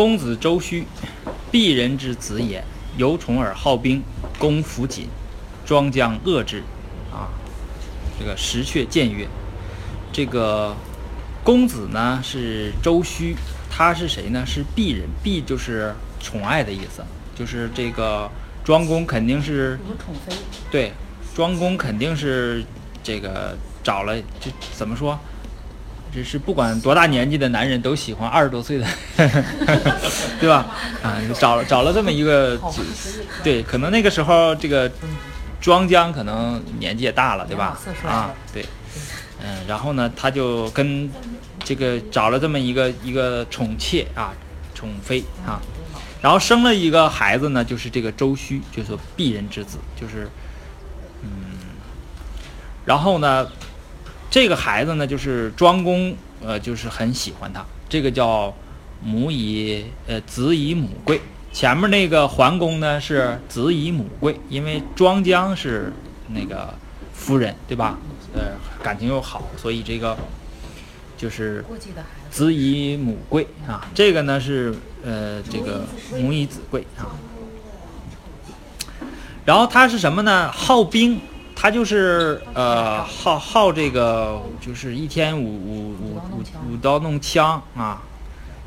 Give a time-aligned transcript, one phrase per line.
[0.00, 0.86] 公子周须，
[1.52, 2.64] 鄙人之子也，
[2.96, 4.02] 由宠而好兵，
[4.38, 5.06] 攻弗锦，
[5.66, 6.62] 庄将恶之。
[7.12, 7.28] 啊，
[8.18, 9.28] 这个石阙谏曰：
[10.10, 10.74] 这个
[11.44, 13.36] 公子呢是周须，
[13.68, 14.42] 他是谁呢？
[14.46, 17.04] 是鄙人，鄙就是宠爱的意思，
[17.36, 18.30] 就是这个
[18.64, 20.34] 庄公肯定是有宠妃，
[20.70, 20.92] 对，
[21.34, 22.64] 庄公肯定是
[23.02, 25.20] 这个找了，这怎么说？
[26.12, 28.86] 这是不管多大年纪的男人都喜欢二十多岁的，
[30.40, 30.66] 对吧？
[31.02, 32.58] 啊，找了找了这么一个，
[33.44, 34.90] 对，可能那个时候这个
[35.60, 37.78] 庄姜可能年纪也大了，对吧？
[38.04, 38.64] 啊，对，
[39.40, 41.08] 嗯，然后呢，他就跟
[41.62, 44.32] 这个找了这么一个一个宠妾啊，
[44.74, 45.60] 宠妃啊，
[46.20, 50.28] 然后生了一个孩子呢，就是这个周须，就是说鄙人之子，就是，
[51.22, 51.30] 嗯，
[52.84, 53.46] 然后呢，
[54.30, 58.54] 这个孩子呢，就是庄公，呃，就是很喜欢他，这个叫
[59.02, 61.20] 母以呃子以母贵。
[61.52, 65.92] 前面那个桓公呢是子以母贵，因为庄姜是
[66.28, 66.72] 那个
[67.12, 67.98] 夫人，对吧？
[68.32, 68.52] 呃，
[68.84, 70.16] 感情又好，所以这个
[71.18, 71.64] 就是，
[72.30, 74.72] 子以母贵啊，这个呢是
[75.04, 77.10] 呃这个母以子贵啊。
[79.44, 80.52] 然后他是什么呢？
[80.52, 81.20] 好兵，
[81.62, 88.00] 他就是呃好好这个就是一天舞舞舞舞舞刀弄枪啊，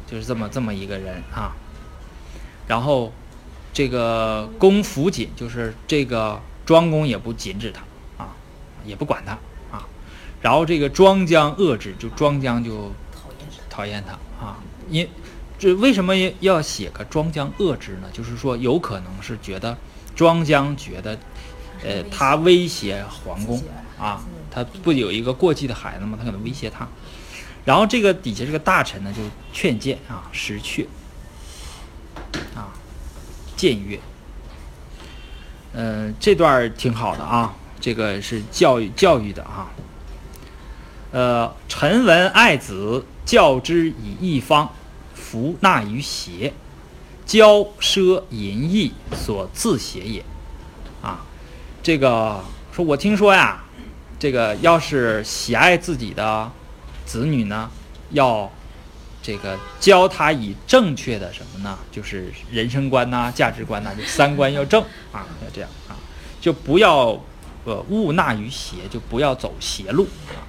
[0.06, 1.56] 就是这么这么一个人啊。
[2.68, 3.12] 然后
[3.74, 7.82] 这个公服锦，就是这个庄公也不禁止他
[8.24, 8.30] 啊，
[8.86, 9.32] 也不管他
[9.76, 9.88] 啊。
[10.44, 12.92] 然后这个庄姜遏制，就庄姜就
[13.72, 14.14] 讨厌他，
[14.46, 14.58] 啊，
[14.92, 15.10] 因
[15.58, 18.08] 这为什么要写个庄姜遏制呢？
[18.14, 19.76] 就是说有可能是觉得
[20.16, 21.18] 庄姜觉得，
[21.84, 23.62] 呃，他威胁皇宫
[24.00, 26.18] 啊，他不有一个过继的孩子吗？
[26.18, 26.88] 他可能威胁他。
[27.66, 29.22] 然后这个底下这个大臣呢就
[29.54, 30.86] 劝谏啊，石阙
[32.56, 32.74] 啊，
[33.56, 34.00] 谏曰，
[35.74, 39.72] 嗯、这段挺好的啊，这个是教育教育的啊。
[41.12, 44.70] 呃，臣闻爱子，教之以义方，
[45.14, 46.52] 弗纳于邪，
[47.26, 50.26] 骄奢淫逸所自邪也。
[51.84, 53.62] 这个说我听说呀，
[54.18, 56.50] 这个要是喜爱自己的
[57.06, 57.70] 子女呢，
[58.12, 58.50] 要
[59.22, 61.78] 这个教他以正确的什么呢？
[61.92, 66.00] 就是人生观呐、价值观呐、就三观要正啊，要这样啊，
[66.40, 67.20] 就不要
[67.66, 70.40] 呃误纳于邪，就不要走邪路啊。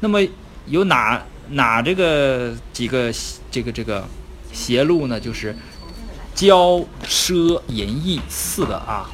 [0.00, 0.20] 那么
[0.66, 3.10] 有哪哪这个几个
[3.50, 4.06] 这个这个
[4.52, 5.18] 邪路呢？
[5.18, 5.56] 就是
[6.34, 9.10] 骄奢淫逸四个啊，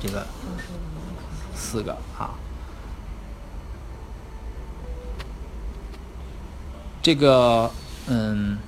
[0.00, 0.26] 这个
[1.54, 2.30] 四个啊。
[7.02, 7.70] 这个
[8.08, 8.58] 嗯，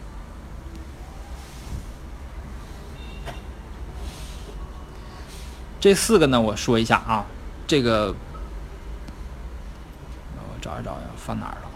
[5.80, 7.26] 这四个呢，我说一下啊，
[7.66, 8.14] 这个
[10.36, 11.68] 我找一找呀，放哪儿了？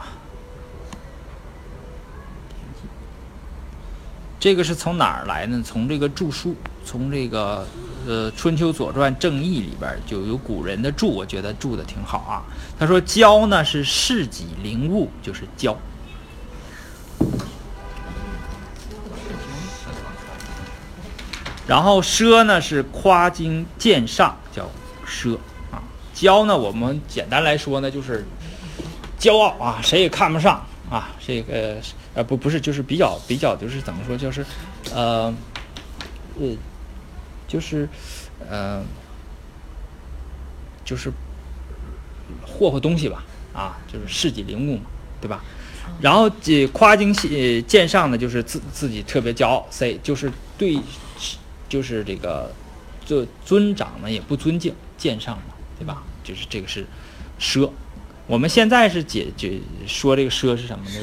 [4.39, 5.61] 这个是从哪儿来呢？
[5.65, 7.67] 从这个著书，从这个
[8.07, 12.43] 呃《春秋左传正义》里边就有古人的注，我觉得注的挺好啊。
[12.79, 15.77] 他说：“骄呢是事己灵物，就是骄。”
[21.65, 24.69] 然后奢呢是夸精见上，叫
[25.07, 25.37] 奢
[25.71, 25.81] 啊。
[26.15, 28.27] 骄呢，我们简单来说呢，就是
[29.19, 31.09] 骄傲啊，谁也看不上啊。
[31.25, 31.77] 这个
[32.15, 34.45] 呃不不是，就是比较比较，就是怎么说，就是
[34.93, 35.33] 呃
[36.41, 36.49] 呃，
[37.53, 37.87] 就是
[38.49, 38.83] 呃
[40.83, 41.13] 就是
[42.47, 44.85] 霍霍东西吧啊，就是事己灵物嘛，
[45.21, 45.45] 对吧？
[46.01, 50.79] 然后这夸精呃见上呢，就是自自己特别骄傲，say 就是对，
[51.69, 52.51] 就是这个
[53.05, 56.03] 就尊长呢也不尊敬，见上嘛，对吧？
[56.25, 56.87] 就是这个是
[57.39, 57.71] 奢。
[58.27, 61.01] 我们现在是解解说这个奢是什么呢？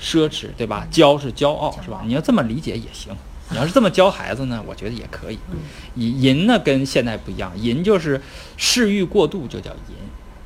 [0.00, 0.86] 奢侈，对吧？
[0.90, 2.02] 骄是骄傲，是吧？
[2.06, 3.14] 你要这么理解也行。
[3.52, 5.38] 你要是这么教孩子呢，我觉得也可以。
[5.94, 8.20] 淫淫呢跟现在不一样，淫就是
[8.56, 9.94] 嗜欲过度就叫淫，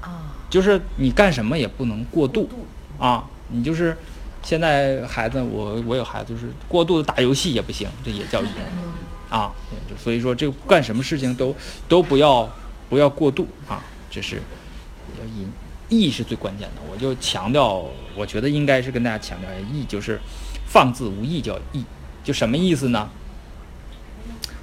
[0.01, 2.67] 啊，就是你干什么也不能过度度
[2.99, 3.25] 啊。
[3.49, 3.97] 你就是
[4.43, 8.49] 现在孩子，我我有孩子，就是过度的打游戏也不行，这也叫淫
[9.31, 9.53] 啊。
[9.97, 11.55] 所以说，这个干什么事情都
[11.89, 12.49] 都不要
[12.89, 13.81] 不要过度啊，
[14.11, 15.49] 这是要淫。
[15.89, 17.87] 义是最关键的，我就强调，
[18.17, 20.19] 我觉得应该是跟大家强调一下，义就是
[20.67, 21.85] 放自无义叫义，
[22.27, 23.09] 就什么意思呢？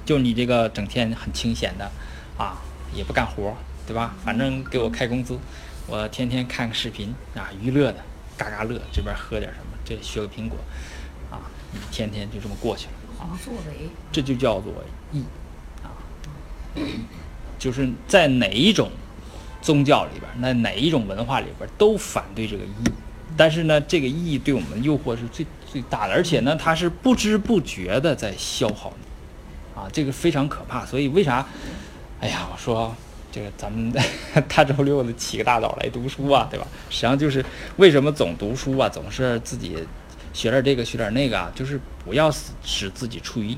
[0.04, 1.90] 就你这个整天很清闲的
[2.36, 2.60] 啊，
[2.94, 3.56] 也不干活，
[3.86, 4.14] 对吧？
[4.22, 5.38] 反正给我开工资，
[5.86, 8.04] 我天天看个视频啊，娱乐的，
[8.36, 10.58] 嘎嘎乐，这边喝点什么，这削个苹果，
[11.30, 11.40] 啊，
[11.72, 14.70] 你天天就这么过去了啊，作为，这就叫做
[15.10, 15.24] 义
[15.82, 15.88] 啊，
[17.58, 18.90] 就是在哪一种
[19.62, 22.92] 宗教里边，那哪一种文化里边都反对这个义，
[23.38, 30.86] 但是呢，这个义对我们诱惑是最最大的，而且呢，它是不知不觉的在消耗你，啊，这个非常可怕。
[30.86, 31.44] 所以为啥？
[32.20, 32.94] 哎呀，我说
[33.32, 33.92] 这个咱们
[34.48, 36.66] 大周六的起个大早来读书啊，对吧？
[36.90, 37.44] 实际上就是
[37.76, 39.76] 为什么总读书啊，总是自己
[40.32, 43.56] 学点这个学点那个啊，就是不要使使自己处于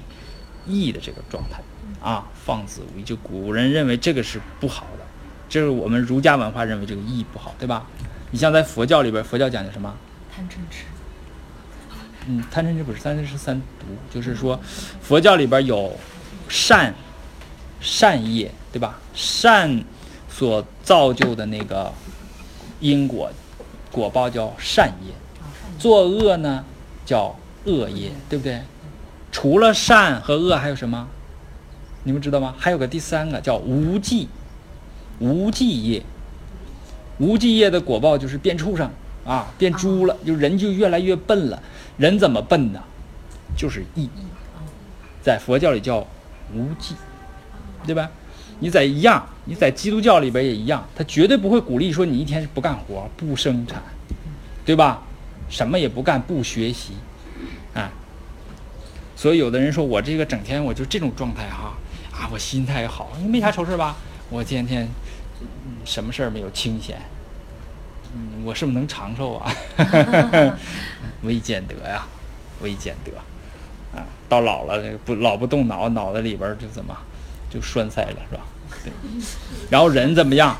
[0.66, 1.60] 义的这个状态
[2.00, 3.02] 啊，放肆无义。
[3.02, 5.04] 就古人认为这个是不好的，
[5.50, 7.86] 这是我们儒家文化认为这个义不好，对吧？
[8.30, 9.94] 你像在佛教里边，佛教讲究什么？
[10.34, 10.84] 贪嗔痴，
[12.28, 14.58] 嗯，贪嗔痴不是贪嗔痴三毒，就是说
[15.00, 15.96] 佛教里边有
[16.48, 16.94] 善
[17.80, 18.98] 善业，对吧？
[19.14, 19.84] 善
[20.28, 21.92] 所造就的那个
[22.80, 23.30] 因果
[23.92, 25.12] 果报叫善业，
[25.78, 26.64] 作恶呢
[27.04, 28.60] 叫恶业，对不对？
[29.30, 31.08] 除了善和恶还有什么？
[32.04, 32.54] 你们知道吗？
[32.58, 34.28] 还有个第三个叫无忌，
[35.18, 36.02] 无忌业。
[37.18, 38.90] 无忌业的果报就是变畜生
[39.24, 41.62] 啊，变猪了，就人就越来越笨了。
[41.96, 42.82] 人怎么笨呢？
[43.56, 44.26] 就是意，义，
[45.22, 46.06] 在佛教里叫
[46.52, 46.94] 无忌，
[47.86, 48.10] 对吧？
[48.58, 53.82] 你在一样，你在基督教里边也一样，他绝对不会鼓励说你一天不干活、不生产，
[54.64, 55.02] 对吧？
[55.48, 56.94] 什么也不干、不学习，
[57.74, 57.90] 啊。
[59.14, 61.74] 所以有的人说我这个整天我就这种状态哈，
[62.12, 63.96] 啊，我心态好，你没啥愁事吧？
[64.28, 64.88] 我天天、
[65.84, 67.00] 什么事儿没有清闲，
[68.14, 69.52] 嗯，我是不是能长寿啊？
[71.22, 72.06] 未见得呀，
[72.60, 73.10] 未见得。
[73.98, 76.96] 啊，到老了不老不动脑，脑袋里边就怎么
[77.48, 78.42] 就栓塞了，是吧？
[78.84, 78.92] 对。
[79.70, 80.56] 然后人怎么样？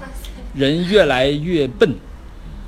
[0.54, 1.94] 人越来越笨，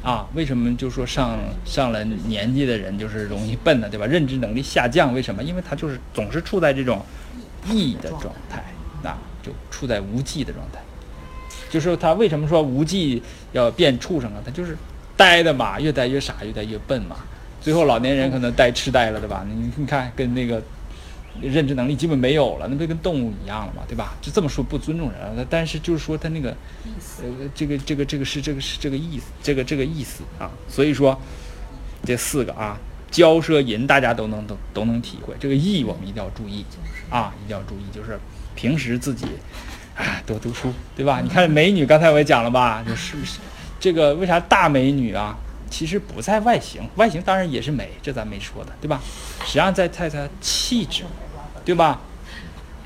[0.03, 3.89] 啊，为什么就说上上了年纪的人就是容易笨呢？
[3.89, 4.05] 对吧？
[4.05, 5.43] 认知能力下降，为什么？
[5.43, 7.03] 因为他就是总是处在这种
[7.67, 8.63] 意的状态，
[9.09, 10.81] 啊，就处在无忌的状态。
[11.71, 13.23] 就是他为什么说无忌
[13.53, 14.43] 要变畜生啊？
[14.45, 14.77] 他就是
[15.17, 17.17] 呆的嘛，越呆越傻，越呆越笨嘛。
[17.61, 19.45] 最后老年人可能呆痴呆了，对吧？
[19.49, 20.63] 你你看跟那个
[21.43, 24.17] 认知能力基本没有了，那不跟动物一样了嘛，对吧？
[24.21, 26.51] 就这么说不尊重人了，但是就是说他那个
[27.21, 27.25] 呃，
[27.55, 30.51] 这个这个这个是这个是这个意思，这个这个意思啊。
[30.69, 31.21] 所以说
[32.05, 32.79] 这四个啊，
[33.11, 36.65] 骄奢淫大家都能都都能体会，这个义我们一定要注意
[37.11, 38.19] 啊，一定要注意，就是
[38.55, 39.27] 平时自己
[39.99, 41.21] 啊多读书，对吧？
[41.23, 43.17] 你看美女，刚才我也讲了吧，就是
[43.81, 45.37] 这个为啥大美女啊？
[45.69, 49.01] 其实不在外形，外形当然也是美，这咱没说的，对吧？
[49.45, 51.05] 实际上在在她气质，
[51.65, 52.01] 对吧？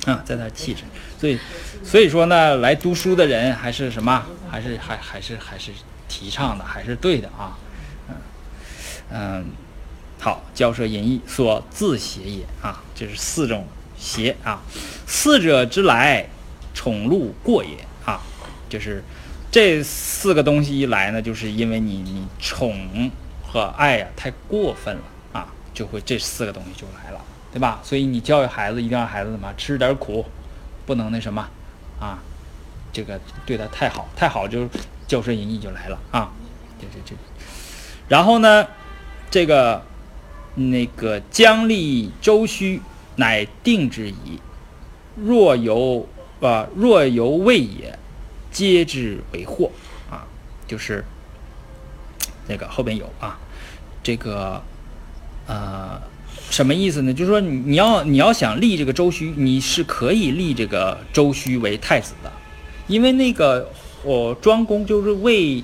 [0.07, 0.83] 啊，在她气质，
[1.21, 1.39] 所以
[1.85, 4.25] 所以说呢，来读书的人还是什么？
[4.51, 5.71] 还是还还是还是
[6.09, 7.57] 提倡的，还是对的啊。
[8.09, 8.15] 嗯
[9.11, 9.47] 嗯，
[10.19, 13.67] 好，骄奢淫逸所自邪也啊，这是四种
[13.97, 14.61] 邪啊。
[15.07, 16.27] 四者之来，
[16.75, 18.21] 宠禄过也啊，
[18.69, 19.03] 就是
[19.51, 23.11] 这四个东西一来呢，就是因为你你宠
[23.43, 25.03] 和爱呀、太过分了
[25.33, 27.21] 啊，就会这四个东西就来了，
[27.53, 27.81] 对吧？
[27.83, 30.25] 所以你教育孩子一定要孩子怎么吃点苦，
[30.87, 31.47] 不能那什么
[32.01, 32.19] 啊，
[32.93, 34.65] 这个对他太好，太好就
[35.07, 36.33] 骄奢淫逸就来了啊，
[36.81, 37.15] 这这这，
[38.09, 38.67] 然后呢，
[39.31, 39.83] 这个
[40.55, 42.81] 那个将立周须，
[43.17, 44.41] 乃定之矣。
[45.15, 46.09] 若犹
[46.49, 47.97] 啊、若犹未也，
[48.51, 49.71] 皆之为祸
[50.11, 50.27] 啊，
[50.67, 51.05] 就是
[52.49, 53.39] 那个后边有啊，
[54.03, 54.61] 这个
[55.47, 56.01] 呃
[56.51, 57.15] 什么意思呢？
[57.15, 62.33] 就是说你要你要想立这个周须，你是可以立这个周须为太子的，
[62.89, 63.71] 因为那个
[64.03, 65.63] 我庄公就是魏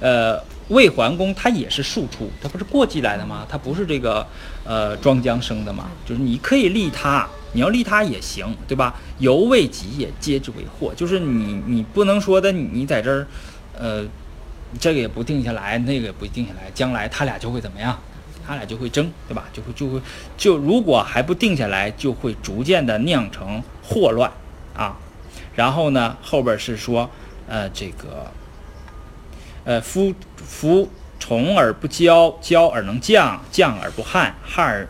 [0.00, 3.44] 呃魏桓公，他也是庶出，他不是过继来的吗？
[3.48, 4.24] 他不是这个
[4.64, 7.28] 呃庄姜生的吗，就是你可以立他。
[7.52, 8.94] 你要利他也行，对吧？
[9.18, 10.94] 犹未及也，皆之为祸。
[10.94, 13.26] 就是你，你不能说的，你在这儿，
[13.78, 14.04] 呃，
[14.78, 17.98] 这个也不定下来，那个也不定下来，将来他俩就会怎么样？
[18.46, 19.44] 他俩就会争，对吧？
[19.52, 20.00] 就会就会
[20.36, 24.30] 就如果还不定下来，就会逐渐的酿成祸乱
[24.74, 24.96] 啊。
[25.54, 27.08] 然后呢，后边是说，
[27.46, 28.30] 呃，这个，
[29.64, 30.88] 呃，夫夫
[31.18, 34.88] 宠而不骄，骄而能降，降而不悍，悍而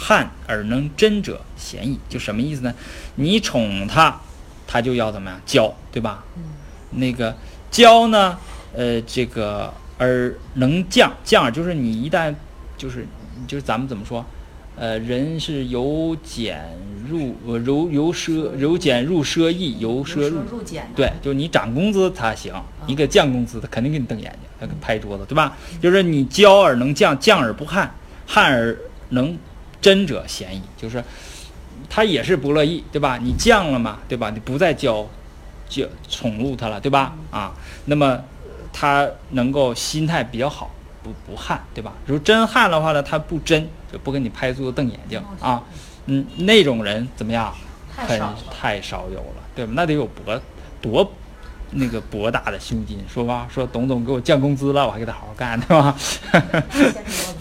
[0.00, 2.72] 悍而能真者贤矣，就什么意思呢？
[3.16, 4.20] 你宠他，
[4.64, 6.24] 他就要怎么样骄，对吧？
[6.36, 6.44] 嗯
[6.90, 7.36] 那个
[7.72, 8.38] 骄呢，
[8.72, 12.34] 呃，这个而能降，降就是你一旦
[12.78, 13.04] 就是
[13.46, 14.24] 就是咱们怎么说？
[14.76, 16.64] 呃，人是由俭
[17.10, 22.54] 入呃由由奢由俭入奢易，由奢入入俭，对，就是你涨工资他行，
[22.86, 25.56] 你给降工资他肯定给你瞪眼睛，他给拍桌子，对吧？
[25.82, 27.92] 就是你骄而能降，降而不悍，
[28.24, 28.78] 悍而
[29.08, 29.36] 能
[29.80, 31.02] 真者嫌疑，就是
[31.88, 33.18] 他也是不乐意，对吧？
[33.22, 34.30] 你降了嘛，对吧？
[34.30, 35.06] 你不再教
[35.68, 37.14] 教宠辱他了，对吧？
[37.30, 37.52] 啊，
[37.86, 38.18] 那么
[38.72, 40.70] 他能够心态比较好，
[41.02, 41.92] 不不悍，对吧？
[42.06, 45.62] 如果真悍的话呢，他不真，就不跟你拍桌子瞪眼睛啊。
[46.06, 47.54] 嗯，那种人怎么样？
[47.94, 49.72] 很太少有了，对吧？
[49.74, 50.40] 那得有博
[50.80, 51.12] 多
[51.72, 53.48] 那个博大的胸襟，说吧？
[53.52, 55.96] 说董总给我降工资了，我还给他好好干，对吧？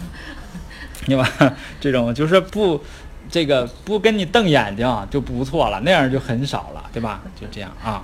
[1.08, 1.28] 你吧？
[1.82, 2.80] 这种就是不
[3.30, 7.22] 这个不跟你瞪眼睛就不错了，那样就很少了，对吧？
[7.40, 8.04] 就这样啊。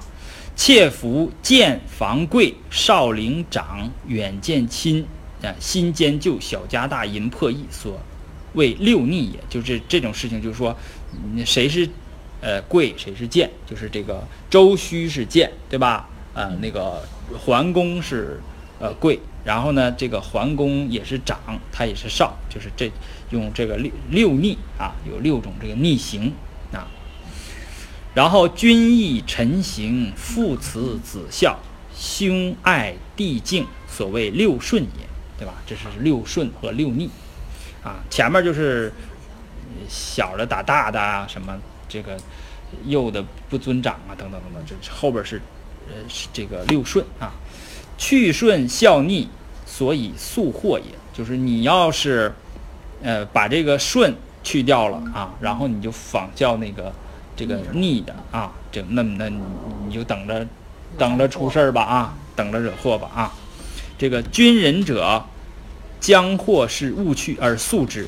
[0.56, 5.06] 妾服见房贵，少陵长，远见亲，
[5.42, 8.00] 啊，新兼旧，小家大，淫破易，所
[8.54, 9.40] 谓六逆也。
[9.50, 10.76] 就是这种事情，就是说，
[11.46, 11.88] 谁是？
[12.46, 13.50] 呃，贵谁是贱？
[13.66, 16.10] 就是这个周须是贱，对吧？
[16.34, 17.02] 呃，那个
[17.40, 18.38] 桓公是
[18.80, 21.38] 呃贵，然后呢，这个桓公也是长，
[21.72, 22.92] 他也是少，就是这
[23.32, 26.34] 用这个六六逆啊，有六种这个逆行
[26.72, 26.88] 啊。
[28.14, 31.60] 然后君义臣行，父慈子孝，
[31.96, 35.08] 兄爱弟敬，所谓六顺也，
[35.38, 35.54] 对吧？
[35.66, 37.10] 这是六顺和六逆
[37.84, 38.04] 啊。
[38.10, 38.94] 前面就是
[39.90, 41.58] 小的打大的啊，什么。
[41.90, 42.18] 这个
[42.86, 45.40] 幼的不尊长啊，等等等等，这后边是
[45.88, 47.32] 呃是这个六顺啊，
[48.04, 49.30] 去顺效逆，
[49.66, 50.92] 所以速祸也。
[51.14, 52.34] 就是你要是
[53.02, 56.92] 呃把这个顺去掉了啊，然后你就仿效那个
[57.34, 60.46] 这个逆的啊，这那么那你就等着
[60.98, 63.34] 等着出事儿吧啊，等着惹祸吧啊。
[63.98, 65.24] 这个君人者，
[66.02, 68.06] 将祸是勿去而速之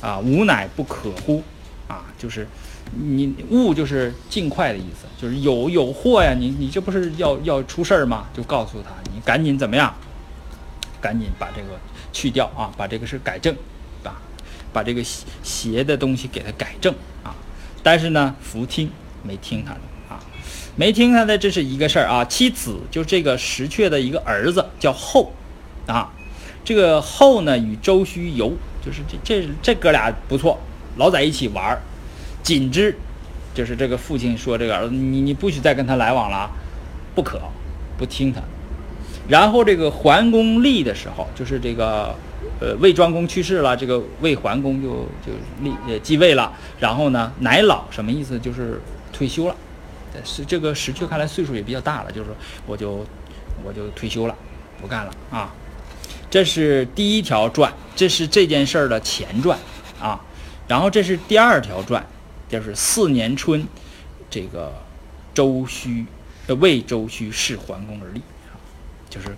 [0.00, 1.40] 啊，无乃不可乎
[1.88, 2.46] 啊，就是。
[2.96, 8.26] 你勿就是尽快的意思，就是有有祸呀，你你这不是要要出事儿吗？
[8.32, 9.92] 就告诉他，你赶紧怎么样？
[11.00, 11.80] 赶紧把这个
[12.12, 13.52] 去掉啊，把这个事改正，
[14.04, 14.14] 把
[14.72, 15.02] 把这个
[15.42, 17.34] 邪的东西给他改正啊。
[17.82, 18.88] 但是呢，福听
[19.24, 20.20] 没听他的啊，
[20.76, 22.24] 没听他的，这是一个事儿啊。
[22.24, 25.32] 妻子就这个石阙的一个儿子叫后
[25.88, 26.12] 啊，
[26.64, 30.56] 这个后呢与周须游，就是这这这哥俩不错，
[30.96, 31.80] 老在一起玩儿。
[32.42, 32.96] 仅之，
[33.54, 36.50] 就是这个父亲说：“这个儿子，你你不许再跟他来往了，
[37.14, 37.40] 不可，
[37.98, 38.40] 不听他。”
[39.28, 42.14] 然后这个桓公立的时候，就是这个
[42.60, 46.52] 呃魏庄公去世了，这个魏桓公就就立呃继位了。
[46.78, 48.38] 然后呢，乃老什么意思？
[48.38, 48.80] 就是
[49.12, 49.56] 退休了。
[50.24, 53.04] 是这个石阙看来岁数也比较大了，就是说我就
[53.64, 54.34] 我就退休了，
[54.80, 55.52] 不干了啊。
[56.30, 59.58] 这是第一条传，这是这件事儿的前传
[60.00, 60.18] 啊。
[60.68, 62.04] 然后这是第二条传。
[62.48, 63.66] 就是四年春，
[64.30, 64.72] 这个
[65.34, 66.06] 周须，
[66.46, 68.22] 呃，魏周须弑桓公而立，
[69.10, 69.36] 就是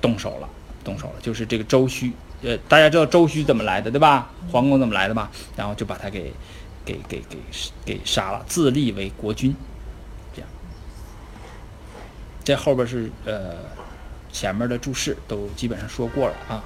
[0.00, 0.48] 动手了，
[0.84, 4.30] 动手了，就是这个周须，呃，大家知道周须怎么来的，对吧？
[4.48, 5.28] 桓公怎么来的吧？
[5.56, 6.32] 然后就把他给，
[6.84, 7.38] 给给给
[7.84, 9.52] 给杀了，自立为国君，
[10.32, 10.48] 这样。
[12.44, 13.56] 这后边是呃，
[14.30, 16.62] 前面的注释都基本上说过了啊。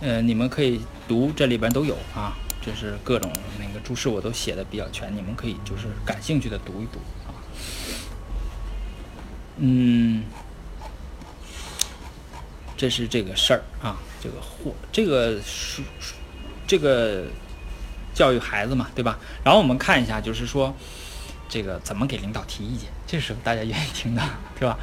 [0.00, 7.34] 呃，你们可以读，这里边都有啊，就是各种那个注释我都写的比较全，你们可以就是感兴趣的读一读啊。
[9.56, 10.22] 嗯，
[12.76, 15.82] 这是这个事儿啊，这个货这个书
[16.64, 17.24] 这个
[18.14, 19.18] 教育孩子嘛，对吧？
[19.42, 20.72] 然后我们看一下，就是说
[21.48, 24.22] 这个怎么给领导提意见，这是大家愿意听的，
[24.60, 24.78] 是吧？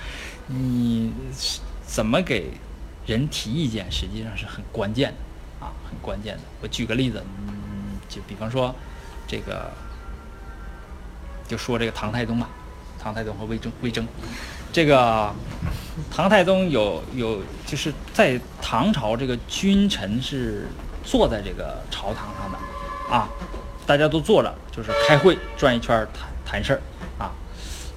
[0.47, 1.13] 你
[1.85, 2.51] 怎么给？
[3.05, 6.41] 人提意见实际上是很关键的，啊，很关键的。
[6.61, 8.73] 我举个例子，嗯，就比方说，
[9.27, 9.71] 这个，
[11.47, 12.49] 就说这个唐太宗吧，
[12.99, 14.07] 唐太宗和魏征，魏征，
[14.73, 15.31] 这个
[16.09, 20.67] 唐太宗有有就是在唐朝这个君臣是
[21.03, 22.57] 坐在这个朝堂上的，
[23.13, 23.29] 啊，
[23.85, 26.81] 大家都坐着，就是开会转一圈谈谈事儿，
[27.19, 27.31] 啊，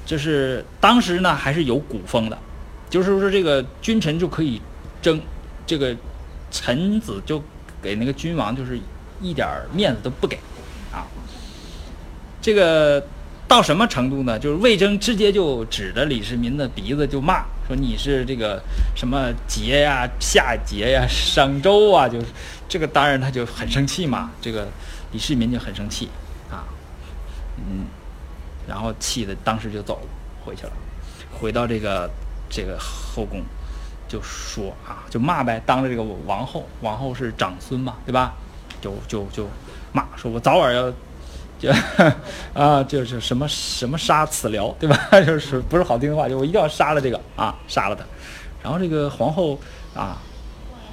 [0.05, 2.37] 就是当时呢还是有古风的，
[2.91, 4.61] 就是说这个君臣就可以。
[5.02, 5.21] 争
[5.67, 5.95] 这个
[6.50, 7.43] 臣子就
[7.83, 8.78] 给那个君王就是
[9.21, 10.37] 一点面子都不给
[10.93, 11.07] 啊！
[12.40, 13.05] 这个
[13.47, 14.38] 到什么程度呢？
[14.38, 18.62] 就是魏征直接就指着李世民的鼻子就骂，说你是这个
[18.95, 22.26] 什么桀呀、夏桀呀、商周啊，就是
[22.69, 24.31] 这个当然他就很生气嘛。
[24.40, 24.69] 这个
[25.12, 26.09] 李世民就很生气
[26.50, 26.64] 啊，
[27.57, 27.87] 嗯，
[28.67, 30.09] 然后气的当时就走了，
[30.45, 30.73] 回去了，
[31.33, 32.11] 回到这个
[32.49, 33.43] 这个后宫。
[34.09, 38.35] 就说啊，就骂呗，当着这个王后，王后是长孙嘛，对吧？
[38.81, 39.47] 就就就
[39.93, 40.91] 骂，说我早晚要，
[41.59, 41.71] 就
[42.55, 44.97] 啊，就是什么什么杀此僚，对吧？
[45.27, 48.05] 就是不是好听的话，就我一定要杀了这个啊，杀了他。
[48.62, 49.59] 然后这个皇后
[49.95, 50.19] 啊，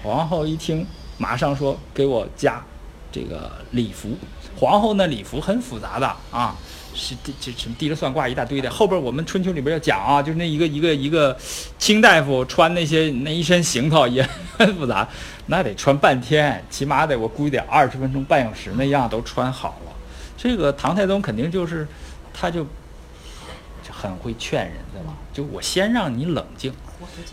[0.03, 0.85] 皇后一听，
[1.17, 2.63] 马上说给我加
[3.11, 4.09] 这个礼服。
[4.55, 6.55] 皇后那礼服很复杂的啊，
[6.93, 8.69] 是这什么滴了算卦一大堆的。
[8.69, 11.37] 后边我们春秋里边要讲啊，就是那一个一个一个
[11.77, 15.07] 清大夫穿那些那一身行头也很复杂，
[15.47, 19.91] 那得穿半天，起码得我估计得二十分钟半小时那样都穿好了。
[20.37, 21.87] 这个唐太宗肯定就是，
[22.33, 25.13] 他就就很会劝人，对吧？
[25.33, 26.71] 就我先让你冷静，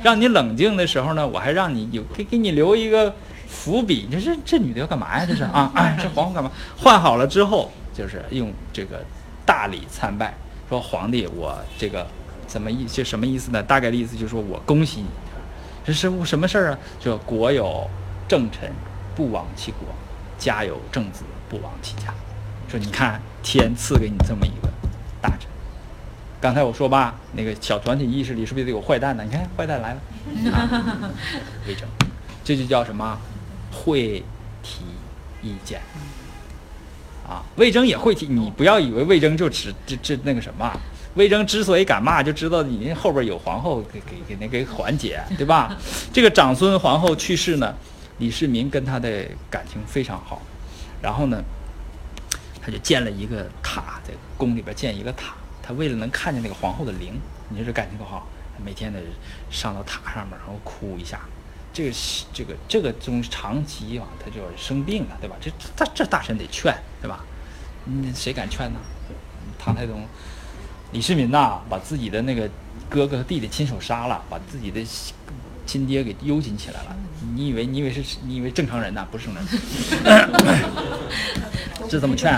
[0.02, 3.14] 让你冷静的时候呢，我还让你有给给你留一个
[3.52, 4.08] 伏笔。
[4.10, 5.26] 你说这这女的要干嘛呀？
[5.26, 6.50] 这是啊，哎，这皇后干嘛？
[6.78, 9.04] 换好了之后，就是用这个
[9.44, 10.34] 大礼参拜，
[10.68, 12.06] 说皇帝，我这个
[12.46, 13.62] 怎么意这什么意思呢？
[13.62, 15.08] 大概的意思就是说我恭喜你，
[15.84, 16.78] 这是什么事儿啊？
[16.98, 17.88] 就国有
[18.26, 18.72] 正臣，
[19.14, 19.80] 不亡其国；
[20.38, 22.14] 家有正子，不亡其家。
[22.68, 24.68] 说你看天赐给你这么一个
[25.20, 25.46] 大臣。
[26.40, 29.22] 刚才我说吧，那个小团体意识里是不是得有坏蛋呢？
[29.22, 30.00] 你看坏蛋来了，
[30.50, 31.10] 啊、
[31.68, 31.86] 魏征，
[32.42, 33.18] 这就叫什么？
[33.72, 34.22] 会
[34.62, 34.84] 提
[35.42, 35.80] 意见。
[37.26, 40.70] 啊，魏征也会提，你不要以为魏征就只这这那个什么，
[41.14, 45.74] 魏征之所以敢骂，就知道你后边有皇后给给给那个缓解，对吧？
[46.12, 47.74] 这个长孙皇后去世呢，
[48.18, 50.42] 李世民跟他的感情非常好，
[51.00, 51.40] 然后呢，
[52.60, 55.34] 他就建了一个塔，在宫里边建一个塔。
[55.62, 57.14] 他为了能看见那个皇后的灵，
[57.48, 58.26] 你说这感情多好，
[58.64, 58.98] 每天得
[59.48, 61.20] 上到塔上面，然后哭一下。
[61.72, 61.92] 这个
[62.32, 65.36] 这个这个中长期以往，他就生病了，对吧？
[65.40, 67.24] 这这这大臣得劝，对吧？
[67.86, 68.78] 嗯，谁敢劝呢？
[69.58, 70.06] 唐太宗
[70.92, 72.48] 李世民呐，把自己的那个
[72.90, 74.80] 哥哥和弟弟亲手杀了，把自己的
[75.64, 76.96] 亲爹给幽禁起来了。
[77.34, 79.06] 你以为你以为是你以为正常人呐？
[79.10, 80.30] 不是正常人。
[81.88, 82.32] 这怎么劝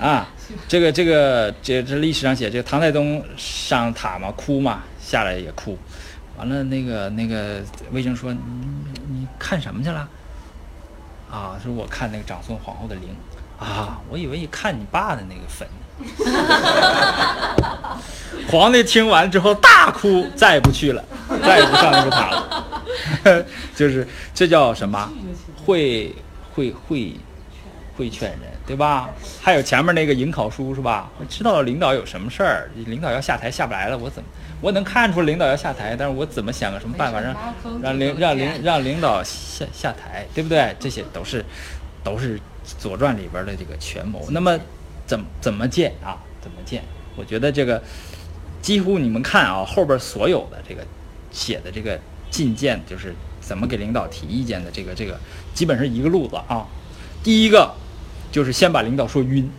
[0.00, 0.28] 啊？
[0.68, 5.76] 这个这个这这历史上写，这个唐太宗上塔嘛，哭嘛，下来也哭。
[6.36, 8.38] 完了，那个那个魏征说：“你
[9.08, 10.08] 你看什么去了？”
[11.30, 13.08] 啊，说我看那个长孙皇后的陵
[13.58, 15.66] 啊，我以为你看你爸的那个坟。
[18.50, 21.02] 皇帝听完之后大哭，再也不去了，
[21.42, 22.64] 再也不上那个塔了。
[23.74, 25.10] 就是这叫什么？
[25.64, 26.14] 会
[26.52, 27.16] 会会
[27.96, 29.08] 会劝人，对吧？
[29.40, 31.08] 还有前面那个迎考书是吧？
[31.28, 34.28] 知道领导有什么事儿，领导要下台下不来了，我怎么？
[34.60, 37.34] 我能看出领导要下台，但是我怎么想个什么办法让
[37.82, 40.74] 让领让领让领导下下台，对不对？
[40.80, 41.44] 这些都是
[42.02, 42.38] 都是
[42.78, 44.26] 《左传》里边的这个权谋。
[44.30, 44.58] 那么
[45.06, 46.16] 怎怎么建啊？
[46.40, 46.82] 怎么建？
[47.14, 47.82] 我觉得这个
[48.62, 50.82] 几乎你们看啊，后边所有的这个
[51.30, 55.18] 写的这个进谏，就是怎么给领导提意见的这个这个，
[55.52, 56.66] 基本是一个路子啊。
[57.22, 57.74] 第一个
[58.32, 59.50] 就是先把领导说晕，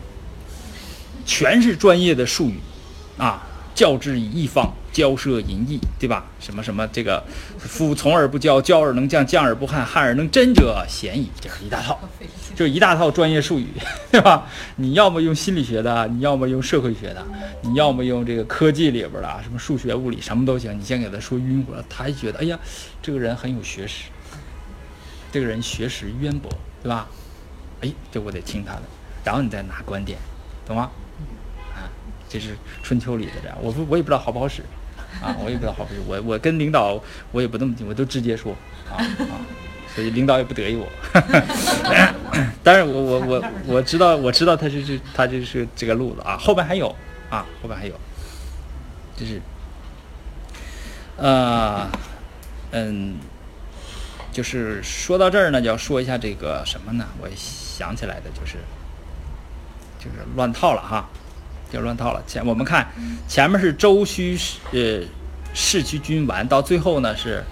[1.25, 2.59] 全是专业的术语
[3.17, 3.47] 啊。
[3.75, 6.25] 教之以义方，骄奢淫逸，对吧？
[6.39, 7.21] 什么什么这个，
[7.59, 11.29] 夫从而不教，教而能降，降而不悍，悍而能真者，贤矣。
[11.41, 11.99] 这是一大套，
[12.55, 13.67] 就一大套专业术语，
[14.09, 14.47] 对吧？
[14.77, 17.21] 你要么用心理学的，你要么用社会学的，
[17.63, 20.79] 你要么用这个科技里边的，什么数学、物理，什么都行。
[20.79, 22.57] 你先给他说晕乎了，他还觉得，哎呀，
[23.01, 24.05] 这个人很有学识，
[25.33, 26.49] 这个人学识渊博，
[26.81, 27.09] 对吧？
[27.81, 28.83] 哎，这我得听他的，
[29.25, 30.17] 然后你再拿观点，
[30.65, 30.89] 懂吗？
[32.35, 32.49] 这是
[32.83, 34.61] 春秋里的这样，我不我也不知道好不好使，
[35.23, 36.01] 啊，我也不知道好不好使。
[36.05, 38.51] 我我跟领导我也不那么近我都直接说，
[38.91, 39.39] 啊啊，
[39.95, 40.85] 所以领导也不得意我。
[41.13, 46.93] 哈哈但是我我我我知道我知道他就是他就是这个路子啊，后边还有
[47.29, 47.93] 啊，后边还有，
[49.15, 49.41] 就是，
[51.15, 51.87] 呃，
[52.71, 53.15] 嗯，
[54.33, 57.05] 就是说到这儿呢，就要说一下这个什么呢？
[57.21, 58.57] 我想起来的就是，
[59.97, 61.07] 就是乱套了哈。
[61.71, 62.23] 就乱套了。
[62.27, 62.87] 前我们看，
[63.27, 64.37] 前面是周须
[64.71, 65.01] 呃
[65.53, 67.43] 市区君完，到最后呢是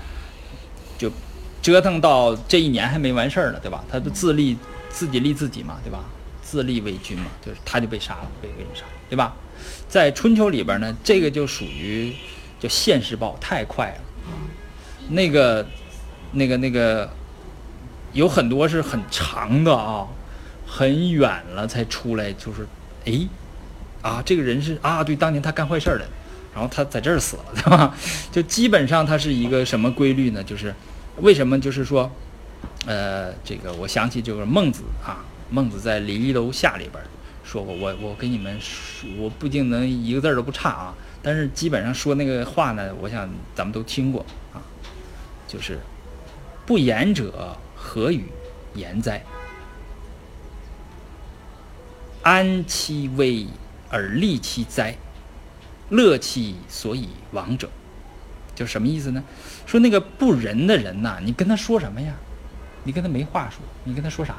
[0.98, 1.12] 就
[1.62, 3.84] 折腾到这一年还没完事儿呢，对吧？
[3.90, 4.58] 他不自立
[4.90, 6.04] 自己立自己嘛，对吧？
[6.42, 9.36] 自立为君嘛，就是他就被杀了，被被杀，对吧？
[9.88, 12.14] 在春秋里边呢，这个就属于
[12.60, 14.04] 就现世报，太快了。
[15.10, 15.66] 那个
[16.34, 17.10] 那个那个
[18.14, 20.08] 有很多是很长的啊，
[20.68, 22.68] 很远了才出来，就是
[23.06, 23.28] 哎。
[24.04, 26.06] 啊，这个人是啊，对，当年他干坏事了，
[26.54, 27.96] 然后他在这儿死了， 对吧？
[28.32, 30.44] 就基本上他是一个什么规律呢？
[30.44, 30.76] 就是
[31.22, 31.60] 为什么？
[31.60, 32.12] 就是说，
[32.86, 37.04] 呃，这个我想起就是孟子啊，孟子在《离楼下》里边
[37.44, 44.60] 说过，我我给你们说，我不一定能一个字都不差啊，但是基本上说那个话呢，我想咱们都听过啊，
[45.48, 45.80] 就是
[46.66, 48.26] 不言者何与
[48.74, 49.24] 言哉？
[52.22, 53.48] 安其危？
[53.94, 54.96] 而利其灾，
[55.90, 57.70] 乐其所以亡者，
[58.56, 59.24] 就什么意思呢？
[59.68, 62.12] 说那个不仁的人呐，你跟他说什么呀？
[62.86, 64.34] 你跟他没话说，你跟他说啥？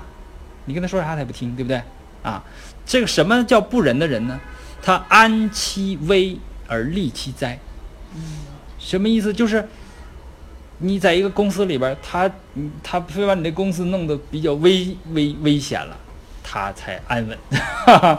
[0.64, 1.80] 你跟他说啥他也不听，对不对？
[2.24, 2.42] 啊，
[2.84, 4.40] 这个什么叫不仁的人呢？
[4.82, 6.36] 他安其危
[6.66, 7.56] 而利其灾。
[8.78, 9.32] 什么意思？
[9.32, 9.68] 就是
[10.78, 12.28] 你在一个公司里边，他
[12.82, 15.96] 他非把你这公司弄得比较危危危险了，
[16.42, 17.38] 他才安稳。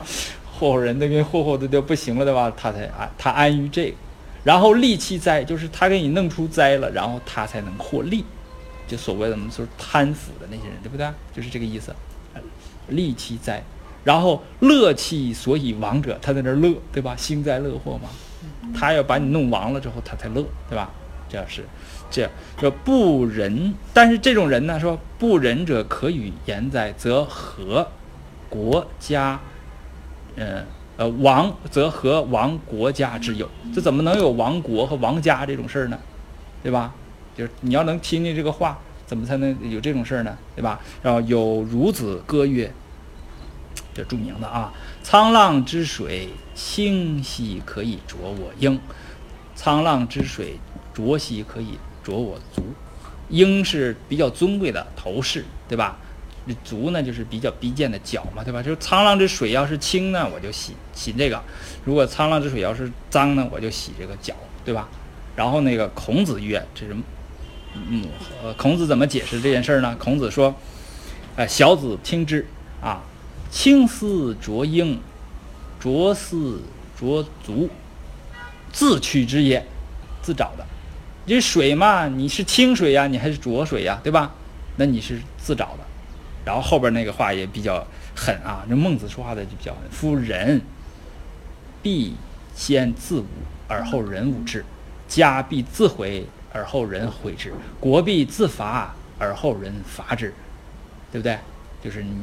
[0.57, 2.51] 霍霍人都给霍霍的都不行了，对吧？
[2.55, 3.95] 他才安他安于这个。
[4.43, 8.23] 然后利其灾，就是他给你弄出灾了，然后他才能获利。
[8.87, 11.07] 就所谓的我们说贪腐的那些人，对不对？
[11.35, 11.93] 就是这个意思。
[12.87, 13.63] 利其灾，
[14.03, 17.15] 然后乐其所以亡者，他在那乐，对吧？
[17.15, 18.09] 幸灾乐祸嘛。
[18.73, 20.91] 他要把你弄亡了之后，他才乐，对吧？
[21.27, 21.65] 这是，
[22.11, 27.87] 这样说不仁，但是这种人呢，说不仁者可与言哉，则和
[28.47, 29.39] 国家，
[30.35, 30.65] 嗯
[30.97, 33.49] 呃亡，则和亡国家之有？
[33.73, 35.99] 这怎么能有亡国和亡家这种事儿呢？
[36.63, 36.93] 对吧？
[37.35, 40.37] 就是你要能听见这个话，怎么才能有这种事儿呢？
[40.55, 40.79] 对吧？
[41.01, 42.71] 然后有孺子歌曰，
[43.93, 46.29] 这著名的啊，沧浪之水。
[46.55, 48.79] 清兮可以濯我缨，
[49.57, 50.57] 沧浪之水
[50.93, 52.63] 浊兮可以濯我足。
[53.27, 55.97] 缨是比较尊贵的头饰，对吧？
[56.63, 58.62] 足呢就是比较卑贱的脚嘛，对吧？
[58.62, 61.38] 就是沧浪之水要是清呢，我就洗洗这个；
[61.84, 64.88] 如果沧浪之水要是脏呢，我就洗这个脚，对吧？
[65.36, 66.95] 然后那个孔子曰：“这是，
[67.89, 68.05] 嗯，
[68.58, 69.95] 孔子怎么解释这件事儿呢？
[69.99, 70.55] 孔子说：，
[71.36, 72.45] 哎，小子听之
[72.81, 73.01] 啊，
[73.51, 74.99] 青丝濯缨。”
[75.77, 76.63] 浊丝
[76.99, 77.69] 濯足，
[78.71, 79.63] 自取之也，
[80.23, 80.65] 自找的。
[81.27, 84.34] 这水嘛，你是清水呀，你还是浊水呀，对吧？
[84.77, 85.84] 那你是自找的。
[86.45, 89.81] 然后后边那个话也比较狠啊，这孟子说话的就比较狠。
[89.91, 90.62] 夫人
[91.81, 92.15] 必
[92.55, 93.25] 先自侮
[93.67, 94.63] 而后人侮之，
[95.08, 100.34] 家必自毁而后人毁之，国必自伐而后人伐之，
[101.12, 101.38] 对不对？
[101.84, 102.13] 就是你。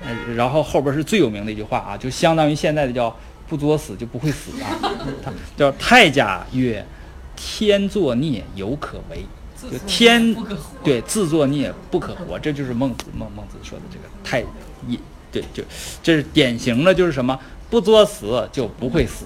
[0.00, 3.12] 呃，然后后边是最有名的一句话啊，就相当于现在的叫
[3.48, 4.70] “不作死就不会死”啊，
[5.58, 6.86] 叫太甲曰
[7.34, 9.26] ：“天作孽犹可为，
[9.70, 10.36] 就天
[10.84, 14.40] 对自作孽不可活。”这就是孟子孟孟子说的这个太
[14.86, 14.98] 也
[15.32, 15.62] 对，就
[16.02, 17.38] 这是典型的，就是什么
[17.70, 19.24] 不作死就不会死。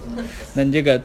[0.54, 1.00] 那你这个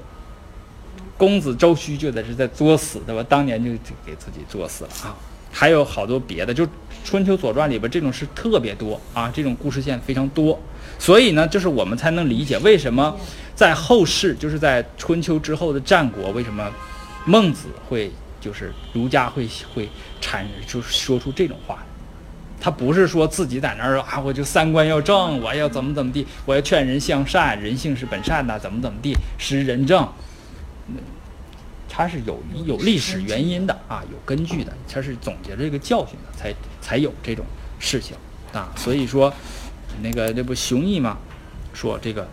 [1.18, 3.26] 公子周须就得是在作死，对吧？
[3.28, 5.16] 当年就就给自己作死了啊。
[5.52, 6.68] 还有好多别的，就。
[7.06, 10.60] 春秋左传里边这种事特别多啊，这种故事线非常多，
[11.00, 13.18] 所以呢，就是我们才能理解为什么
[13.56, 16.70] 在后世，就是在春秋之后的战国，为什么
[17.24, 19.90] 孟子会就是儒家会会
[20.22, 21.84] 产就说出这种话，
[22.60, 30.08] 他不是说自己在那儿啊，我就三观要正，我要怎么怎么地，我要劝人向善，人性是本善的，怎么怎么地，识人正。
[31.90, 37.44] 他是有有历史原因的啊，有根据的，他是总结这个教训的，才才有这种
[37.80, 38.16] 事情
[38.54, 38.72] 啊。
[38.76, 39.34] 所以说，
[40.04, 41.18] 那个那不熊毅嘛，
[41.74, 42.22] 说这个《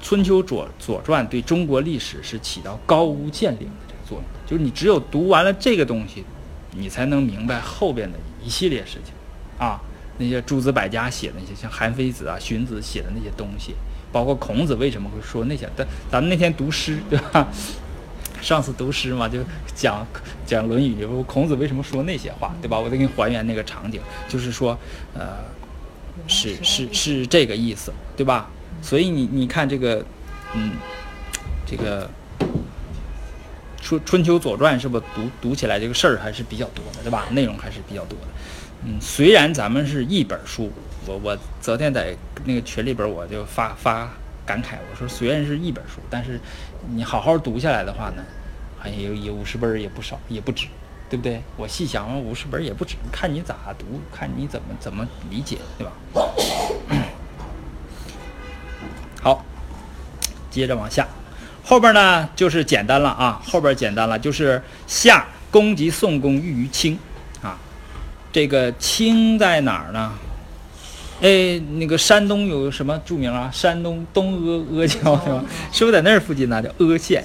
[0.00, 3.89] 春秋左左传》对中国历史是起到高屋建瓴的
[4.46, 6.24] 就是你只有读完了这个东西，
[6.72, 9.12] 你才能明白后边的一系列事情
[9.58, 9.80] 啊。
[10.18, 13.74] 那些诸子百家写的那些，像韩非子啊、荀子写的那些东西，
[14.12, 15.66] 包括孔子为什么会说那些？
[15.74, 17.48] 但咱们那天读诗，对吧？
[18.42, 19.38] 上次读诗嘛，就
[19.74, 20.06] 讲
[20.44, 22.78] 讲《论语》，孔子为什么说那些话，对吧？
[22.78, 24.78] 我再给你还原那个场景，就是说，
[25.14, 25.38] 呃，
[26.26, 28.50] 是是是这个意思，对吧？
[28.82, 30.04] 所以你你看这个，
[30.54, 30.72] 嗯，
[31.66, 32.06] 这个
[33.98, 37.26] 《春春秋左传》是不是读读起来这个事儿还是比较多的，对吧？
[37.30, 38.26] 内容还是比较多的。
[38.84, 40.70] 嗯，虽然咱们是一本书，
[41.06, 44.08] 我我昨天在那个群里边我就发发。
[44.46, 46.40] 感慨，我说虽然是一本书，但是
[46.88, 48.24] 你好好读下来的话呢，
[48.76, 50.66] 还有有五十本也不少，也不止，
[51.08, 51.40] 对不对？
[51.56, 55.92] 我细想，五十本也不止，看你咋读，看你怎么怎么理解，对吧？
[59.22, 59.44] 好，
[60.50, 61.06] 接着往下，
[61.64, 66.98] 后边呢就是简单了啊，后边简单了，就是夏公及宋公寓于清
[67.42, 67.58] 啊，
[68.32, 70.12] 这个清在哪儿呢？
[71.22, 73.50] 哎，那个山东有什么著名啊？
[73.52, 75.44] 山东东阿阿胶是吧？
[75.70, 76.62] 是不是在那儿附近呢？
[76.62, 77.22] 叫阿县，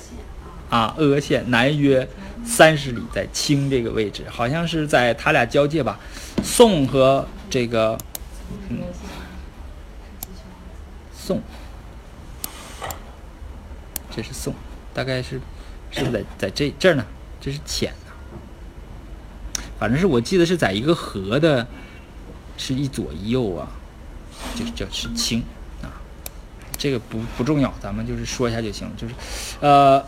[0.70, 2.06] 啊，阿县南约
[2.44, 5.98] 三十里，在清这个位置，好像是在他俩交界吧？
[6.44, 7.98] 宋和这个，
[8.68, 8.80] 嗯，
[11.18, 11.42] 宋，
[14.16, 14.54] 这是宋，
[14.94, 15.42] 大概是
[15.92, 17.06] 是不是在在这这儿呢？
[17.42, 21.68] 这是浅的，反正是我记得是在一个河的，
[22.58, 23.68] 是一左一右啊。
[24.54, 25.42] 就叫是清
[25.82, 25.88] 啊，
[26.78, 28.90] 这个不不重要，咱们就是说一下就行。
[28.98, 29.14] 就是，
[29.62, 30.06] 呃，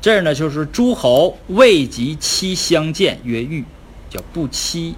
[0.00, 3.64] 这儿呢就是诸侯未及期相见曰遇
[4.10, 4.96] 叫不期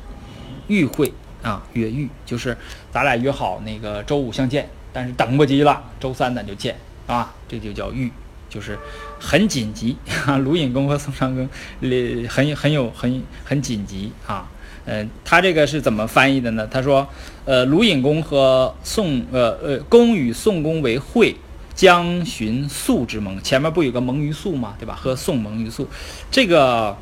[0.66, 2.56] 遇会啊，约遇就是
[2.90, 6.74] 咱俩约好那个周五相见，但是等不及了，周三咱就见
[7.06, 8.10] 啊，这就叫遇，
[8.48, 8.78] 就是
[9.20, 10.38] 很紧急啊。
[10.38, 11.46] 鲁隐公和宋襄公
[11.82, 14.48] 呃很很有很很紧急啊。
[14.86, 16.66] 嗯，他这个是怎么翻译的呢？
[16.70, 17.06] 他说，
[17.44, 21.36] 呃，鲁隐公和宋呃呃公与宋公为会，
[21.74, 23.38] 将寻宿之盟。
[23.42, 24.76] 前面不有个盟于宿吗？
[24.78, 24.94] 对吧？
[24.94, 25.86] 和宋盟于宿，
[26.30, 26.96] 这个，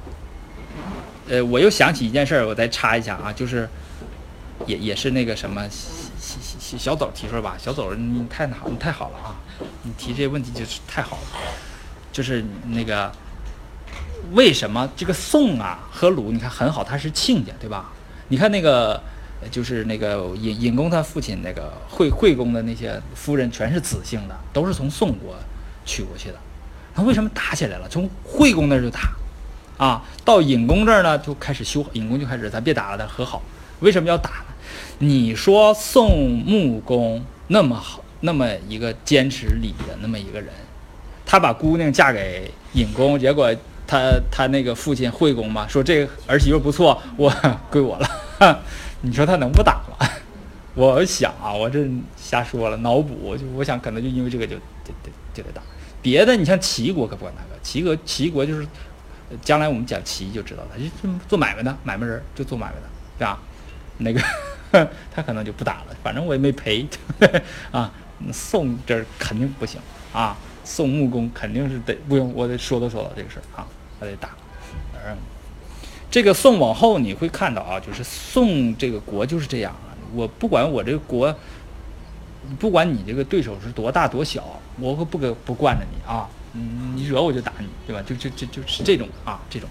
[1.29, 3.69] 呃，我又想起一件事儿，我再插一下啊，就是，
[4.67, 5.63] 也也是那个什么
[6.79, 7.57] 小小走提出来吧？
[7.59, 9.37] 小走，你太好，你太好了啊！
[9.83, 11.23] 你提这些问题就是太好了，
[12.13, 13.11] 就是那个。
[14.33, 17.93] 为什么这个宋啊和鲁，你看很好，他是亲家，对吧？
[18.29, 18.99] 你看那个，
[19.51, 25.37] 就是那个尹尹公他父亲那个惠惠公的那些夫人，全是子姓的，都是从宋国
[25.85, 26.37] 娶过去的。
[26.95, 27.87] 那为什么打起来了？
[27.87, 29.13] 从惠公那儿就打，
[29.77, 33.43] 啊，到尹公这儿呢就开始修，尹公就开始咱别打了，咱和好。
[33.81, 34.54] 为什么要打呢？
[34.99, 40.51] 你说宋穆公那么好，那么一个坚持礼的那么一个人，
[41.27, 43.55] 他把姑娘嫁给尹公，结果。
[43.87, 47.31] 他他那个父亲惠公嘛，说这个儿媳妇不错，我
[47.71, 48.09] 归我了。
[49.03, 50.09] 你说他能不打吗？
[50.75, 55.61] 我想啊，我这瞎说了，脑补就我想可能就因为这个就就就就得打。
[56.01, 58.67] 别的你像齐国可不管那个，齐国齐国就是
[59.43, 63.39] 将来我们讲齐就知道了，就做买卖的买卖人就做买卖的，对吧？
[63.99, 64.21] 那个
[65.15, 66.87] 他可能就不打了，反正我也没赔
[67.71, 67.91] 啊。
[68.33, 69.81] 宋这肯定不行
[70.13, 70.37] 啊。
[70.65, 73.67] 宋穆公肯定是得不用，我得说道说道这个事儿啊，
[74.01, 74.31] 他得打。
[74.95, 75.15] 嗯，
[76.11, 79.93] 这个宋往后你会看到啊，就是宋这个国就是这样啊。
[80.15, 81.37] 我不管我这个国，
[82.59, 86.27] 不管你这个对手是多大多小，我可不可不惯着你啊？
[86.95, 88.01] 你惹我就打你，对吧？
[88.07, 89.69] 就就就就是这种啊，这种。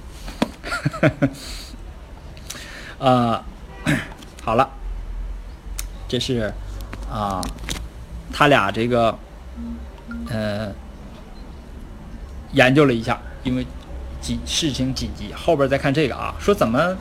[3.00, 3.44] 呃，
[4.44, 4.70] 好了，
[6.14, 6.54] 这是
[7.12, 7.42] 啊，
[8.32, 9.18] 他俩这个，
[10.30, 10.72] 呃。
[12.52, 13.66] 研究了一下，因为
[14.22, 16.96] 紧事情紧急，后边再看这个啊，说怎么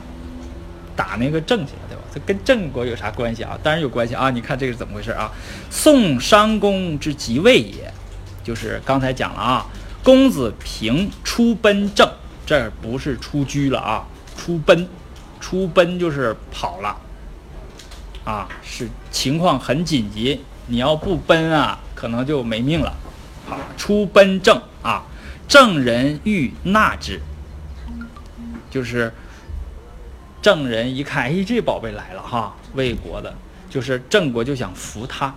[0.95, 2.01] 打那个郑去了，对吧？
[2.11, 3.55] 这跟郑国有啥关系啊？
[3.61, 4.31] 当然有关系啊！
[4.31, 5.31] 你看这个是怎么回事啊？
[5.69, 7.93] 宋商公之即位也，
[8.43, 9.67] 就是刚才讲了啊，
[10.03, 12.11] 公子平出奔郑，
[12.47, 14.89] 这不是出居了啊，出奔，
[15.39, 16.97] 出奔就是跑了
[18.25, 22.93] 啊，是情况很紧急，你要不奔啊，可能就没命了。
[23.47, 25.03] 好，出奔郑啊。
[25.45, 27.19] 郑人欲纳之，
[28.71, 29.13] 就是
[30.41, 33.31] 郑人一看，哎，这宝贝来了哈，魏国的，
[33.69, 35.31] 就是郑国就想扶他，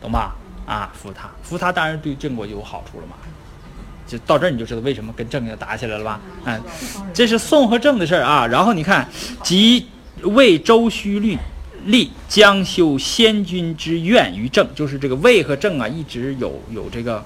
[0.00, 0.36] 懂吧？
[0.66, 3.16] 啊，扶他，扶他当然对郑国就有好处了嘛。
[4.06, 6.20] 就到这儿你就知道为什么跟郑要打起来了吧？
[6.44, 6.60] 哎，
[7.14, 8.46] 这是宋和郑的事儿啊。
[8.46, 9.08] 然后你看，
[9.42, 9.88] 即
[10.22, 11.36] 魏周须律
[11.86, 17.24] 立将修先君之愿于郑，就是这个魏和郑啊，一直有有这个。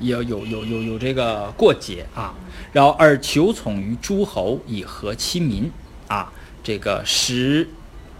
[0.00, 2.32] 有有有有有这个过节啊，
[2.70, 5.68] 然后而求宠于诸侯以和其民
[6.06, 7.68] 啊，这个时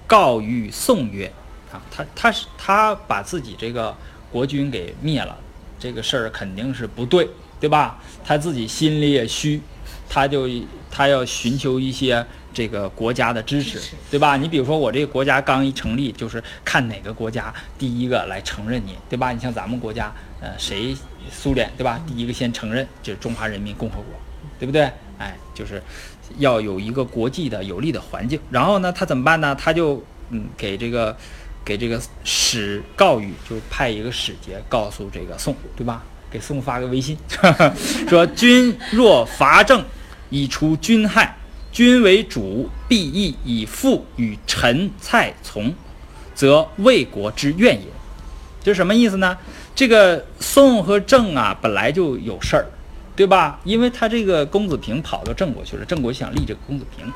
[0.04, 1.32] 告于宋曰
[1.70, 3.96] 啊，他他是他把自己这个
[4.32, 5.38] 国君给灭了，
[5.78, 7.28] 这个事儿肯定是不对，
[7.60, 8.00] 对吧？
[8.24, 9.62] 他自己心里也虚，
[10.08, 10.48] 他就
[10.90, 12.26] 他要寻求一些
[12.58, 14.36] 这个国家的支持，对吧？
[14.36, 19.30] 你比如说我这个国家刚一成立，就是看哪个国家第一个来承认你，对吧？
[19.30, 20.96] 你像咱们国家，呃，谁？
[21.30, 22.00] 苏联对吧？
[22.04, 24.06] 第一个先承认就是中华人民共和国，
[24.58, 24.90] 对不对？
[25.18, 25.80] 哎，就是
[26.38, 28.40] 要有一个国际的有利的环境。
[28.50, 29.54] 然后呢，他怎么办呢？
[29.54, 31.16] 他就嗯，给这个
[31.64, 36.02] 给这个使告语，就派一个使节告诉这个宋，对吧？
[36.28, 37.16] 给宋发个微信，
[38.08, 39.84] 说君若伐郑，
[40.30, 41.36] 以除君害，
[41.70, 45.72] 君为主，必义以父与臣蔡从，
[46.34, 47.86] 则魏国之怨也。
[48.62, 49.36] 这什么意思呢？
[49.74, 52.66] 这个宋和郑啊，本来就有事儿，
[53.14, 53.60] 对吧？
[53.64, 57.10] 因为他这个公子平跑到郑国去了，郑国想立这个公子平，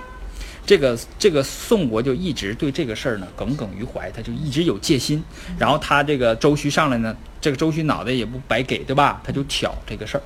[0.64, 5.22] 这个这个宋国就一直对这个事儿呢耿耿于怀，他就一直有戒心。
[5.58, 9.20] 然后他这个周须上来呢，这个周须脑袋也不白给，对吧？
[9.24, 10.22] 他就挑这个事儿，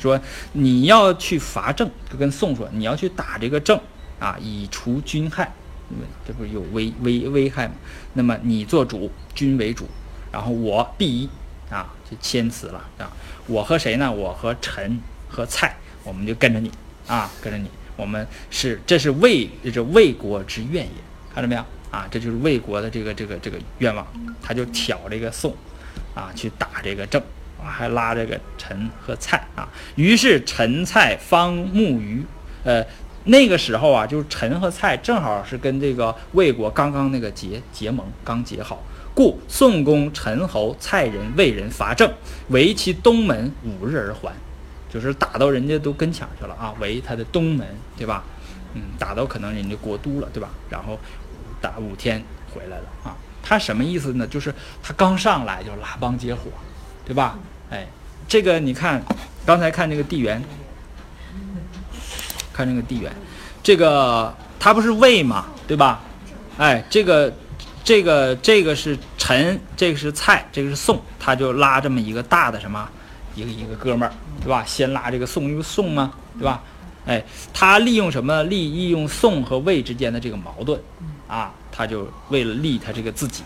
[0.00, 0.20] 说
[0.52, 3.78] 你要去伐郑，就跟宋说你要去打这个郑
[4.18, 5.52] 啊，以除军害，
[5.90, 7.74] 因为这不是有危危危害吗？
[8.14, 9.86] 那么你做主，君为主，
[10.32, 11.28] 然后我必
[11.70, 13.12] 啊，就谦辞了啊！
[13.46, 14.10] 我和谁呢？
[14.10, 16.70] 我和陈和蔡，我们就跟着你
[17.06, 17.70] 啊，跟着你。
[17.96, 20.92] 我们是，这是魏，这是魏国之愿也。
[21.34, 22.08] 看到没有啊？
[22.10, 24.06] 这就是魏国的这个这个这个愿望。
[24.42, 25.54] 他就挑这个宋
[26.14, 27.22] 啊，去打这个郑，
[27.64, 29.68] 还拉这个陈和蔡啊。
[29.96, 32.24] 于是陈蔡方慕于，
[32.64, 32.84] 呃，
[33.24, 38.82] 那个时候啊，就是陈和蔡正好是跟这个魏国刚刚那个结结盟，刚结好，
[39.14, 42.10] 故宋公陈侯蔡人魏人伐郑，
[42.48, 44.32] 围其东门五日而还，
[44.88, 48.24] 就是打到人家都跟前去了啊，围他的东门，对吧？
[48.74, 50.48] 嗯，打到可能人家国都了，对吧？
[50.68, 50.98] 然后
[51.60, 52.22] 打五天
[52.54, 53.16] 回来了啊。
[53.42, 54.26] 他什么意思呢？
[54.26, 56.42] 就是他刚上来就拉帮结伙，
[57.10, 57.36] 对吧？
[57.70, 57.84] 哎，
[58.28, 59.02] 这个你看，
[59.44, 60.40] 刚才看这个地缘，
[62.52, 63.10] 看这个地缘，
[63.64, 66.02] 这个他不是魏嘛，对吧？
[66.56, 67.34] 哎，这个
[67.82, 72.88] 这个这个是陈，这个是蔡，这个是宋，他就拉这么一个大的什么，
[73.34, 74.62] 一个一个哥们儿，对吧？
[74.64, 76.62] 先拉这个宋，因为宋嘛，对吧？
[77.06, 77.20] 哎，
[77.52, 78.44] 他利用什么？
[78.44, 80.80] 利利用宋和魏之间的这个矛盾，
[81.26, 83.42] 啊，他就为了利他这个自己。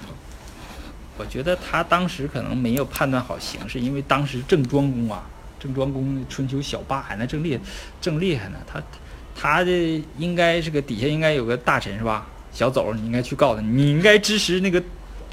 [1.16, 5.24] 我觉得他当时可能没有判断好形势，因为当时郑庄公啊，
[5.60, 7.58] 郑庄公春秋小霸，那正厉
[8.00, 8.58] 正厉害呢。
[8.66, 8.82] 他
[9.34, 12.26] 他的应该是个底下应该有个大臣是吧？
[12.52, 14.82] 小走，你应该去告他，你应该支持那个。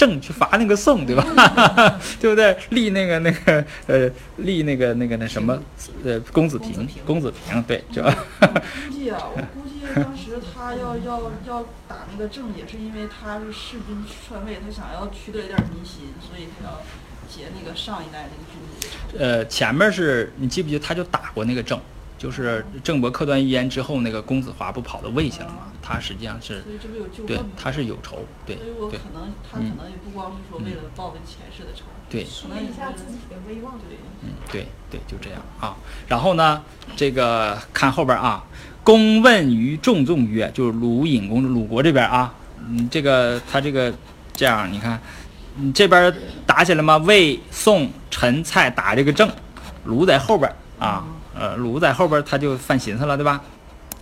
[0.02, 1.24] 正去伐那个宋，对吧？
[2.20, 2.58] 对不对？
[2.72, 5.62] 立那个那个呃，立那个那个那什么
[6.04, 8.02] 呃，公子平，公子平，对，就。
[8.02, 8.10] 估
[8.92, 16.82] 计啊， 我估计当时他要要要打那个郑，也是因为他是弑君篡位，他想要取得一点民心，所以他要
[17.30, 21.80] 结那个上一代那个君主呃，前面是你记不记得他就打过那个郑？
[22.22, 25.72] 就是郑伯克断一言之后，那个公子华不跑到魏去了吗？
[25.82, 26.64] 他实际上是，
[27.26, 35.76] 对，他是有仇，对，所以我可能他可能也不光是说为了报跟前世的仇，对，可能一下自己的威望，对，嗯，对对，就这样啊。
[36.08, 36.62] 然后呢，
[36.96, 38.44] 这个看后边啊，
[38.84, 43.92] 公问于仲仲曰，就是鲁隐公鲁国这边啊，嗯，这个他这个
[44.34, 45.02] 这样，你看，
[45.56, 46.14] 你这边
[46.46, 46.98] 打起来吗？
[46.98, 49.28] 魏、宋、陈、蔡打这个郑，
[49.86, 51.04] 鲁在后边啊。
[51.42, 53.42] 呃，鲁在后边他就犯寻思了，对吧？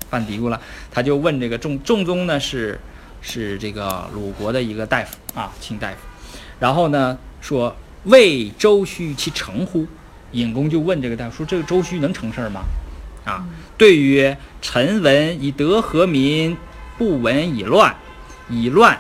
[0.09, 0.59] 犯嘀咕了，
[0.91, 2.77] 他就问这个仲仲宗呢，是
[3.21, 5.95] 是这个鲁国的一个大夫啊，卿大夫。
[6.59, 7.73] 然后呢说
[8.03, 9.87] 魏周须其成乎？
[10.33, 12.61] 尹公就问这个大夫说：“这个周须能成事儿吗？”
[13.25, 13.45] 啊，
[13.77, 16.57] 对曰：“臣闻以德和民，
[16.97, 17.95] 不闻以乱。
[18.49, 18.99] 以乱，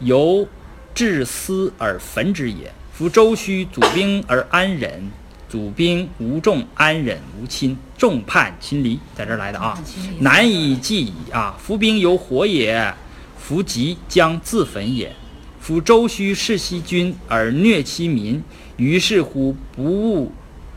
[0.00, 0.48] 由
[0.94, 2.72] 治私而焚之也。
[2.92, 5.10] 夫周须祖兵而安忍。”
[5.54, 9.80] 祖兵无众，安忍无亲，众叛亲离，在这儿来的啊，
[10.18, 11.56] 难以计矣啊！
[11.62, 12.92] 夫兵犹火也，
[13.38, 15.14] 夫疾将自焚也。
[15.60, 18.42] 夫周须弑其君而虐其民，
[18.78, 20.32] 于是乎不务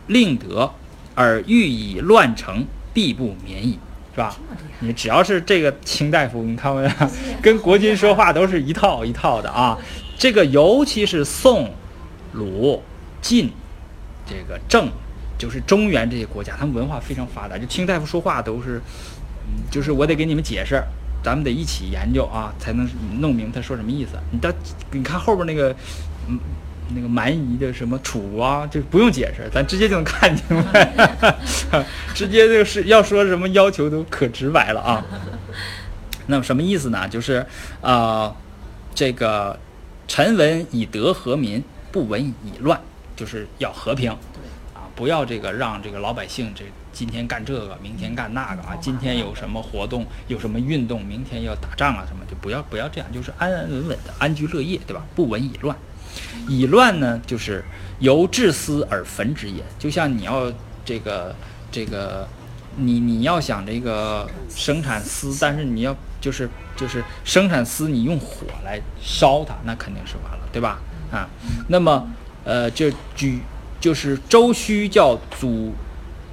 [0.06, 0.72] 令德，
[1.16, 2.64] 而欲以乱成，
[2.94, 3.80] 必不免矣，
[4.14, 4.38] 是吧？
[4.82, 6.88] 你只要是这个卿大夫，你看没？
[7.42, 9.76] 跟国君说话都是一套一套的啊。
[10.20, 11.72] 这个尤其是宋、
[12.34, 12.84] 鲁、
[13.20, 13.50] 晋。
[14.28, 14.90] 这个郑，
[15.38, 17.58] 就是中原这些国家，他们文化非常发达。
[17.58, 18.82] 就听大夫说话都是，
[19.48, 20.84] 嗯，就是我得给你们解释，
[21.24, 22.88] 咱们得一起研究啊，才能
[23.20, 24.12] 弄明他说什么意思。
[24.32, 24.52] 你到，
[24.92, 25.76] 你看后边那个，
[26.28, 26.38] 嗯，
[26.96, 31.36] 那个蛮夷的什么楚啊，就不用解释，咱直接就能看明白，
[32.14, 35.06] 直接就是要说什么要求都可直白了啊。
[36.30, 37.08] 那么什么意思呢？
[37.08, 37.46] 就是
[37.82, 38.36] 啊，
[38.94, 39.58] 这个
[40.08, 42.80] 臣闻以德和民，不闻以乱。
[43.18, 44.12] 就是要和平，
[44.74, 55.04] 啊，不要这个让这个老百姓这今天干这个，明天干那个啊，今天有什么活动，有什么运动，明天要打仗啊，什么就不要不要这样，就是安安稳稳的安居乐业，对吧？
[55.16, 55.76] 不闻以乱，
[56.48, 57.66] 以乱呢，就是
[58.00, 59.64] 由治私而焚之也。
[59.80, 60.54] 就像你要
[60.86, 61.36] 这个
[61.72, 62.28] 这个，
[62.76, 70.80] 你你要想这个生产丝，但是你要就是就是生产丝，你用火来烧它，那肯定是完了，对吧？
[71.12, 71.28] 啊，
[71.68, 72.08] 那么。
[72.48, 73.42] 呃，就举
[73.82, 75.74] 就是周须叫祖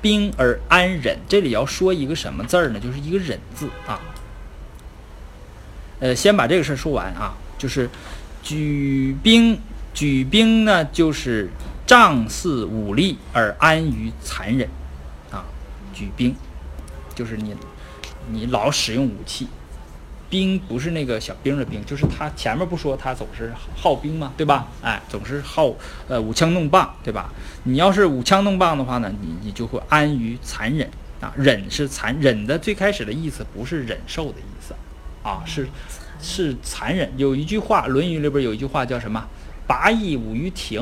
[0.00, 2.78] 兵而安忍，这里要说一个什么字儿呢？
[2.78, 3.98] 就是一个忍字啊。
[5.98, 7.90] 呃，先把这个事儿说完啊，就是
[8.44, 9.58] 举兵
[9.92, 11.50] 举兵呢，就是
[11.84, 14.68] 仗似武力而安于残忍
[15.32, 15.44] 啊。
[15.92, 16.32] 举兵
[17.12, 17.56] 就是你
[18.30, 19.48] 你老使用武器。
[20.28, 24.32] 兵不是那个小兵的兵，就是他前面不说他总是好兵嘛？
[24.36, 24.68] 对吧？
[24.82, 25.72] 哎，总是好
[26.08, 27.32] 呃舞枪弄棒，对吧？
[27.64, 30.88] 你要是舞枪弄棒的话呢，你你就会安于残忍
[31.20, 31.32] 啊。
[31.36, 34.74] 忍是残忍的，最开始的意思不是忍受的意思，
[35.22, 35.68] 啊，是
[36.20, 37.12] 是残忍。
[37.16, 39.24] 有一句话，《论语》里边有一句话叫什么？
[39.66, 40.80] 拔邑舞于庭，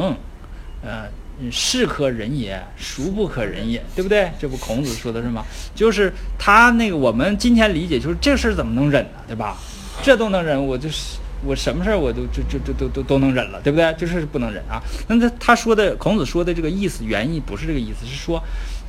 [0.83, 1.09] 呃。
[1.51, 4.31] 是可忍也，孰不可忍也，对不对？
[4.39, 5.45] 这不孔子说的是吗？
[5.75, 9.21] 就是他那个，我们今天理解就是这事儿怎么能忍呢？
[9.27, 9.57] 对吧？
[10.03, 13.95] 这都能忍，我就是我什么事儿我都就就就都都都能忍了，对不对？
[13.99, 14.83] 这是不能忍啊。
[15.09, 18.43] 那他他说的孔子说的这个意思原意不是这个意思，是说，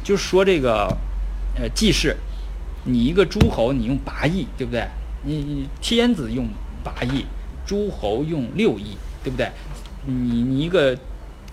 [0.04, 0.88] 就说这个，
[1.56, 2.16] 呃，季氏，
[2.86, 4.88] 你一个诸侯，你用八亿，对不对？
[5.24, 6.48] 你你天子用
[6.84, 7.26] 八亿，
[7.66, 9.50] 诸侯用六亿，对不对？
[10.06, 10.98] 你你一个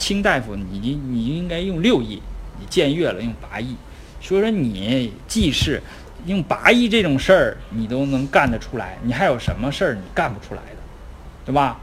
[0.00, 2.20] 清大夫，你你应该用六亿，
[2.58, 3.76] 你僭越了用八亿，
[4.20, 5.80] 所以说你既是
[6.26, 10.78] 用八亿这种事儿你都能干得出来，你还有什么事儿你干不出来的，
[11.44, 11.78] 对吧？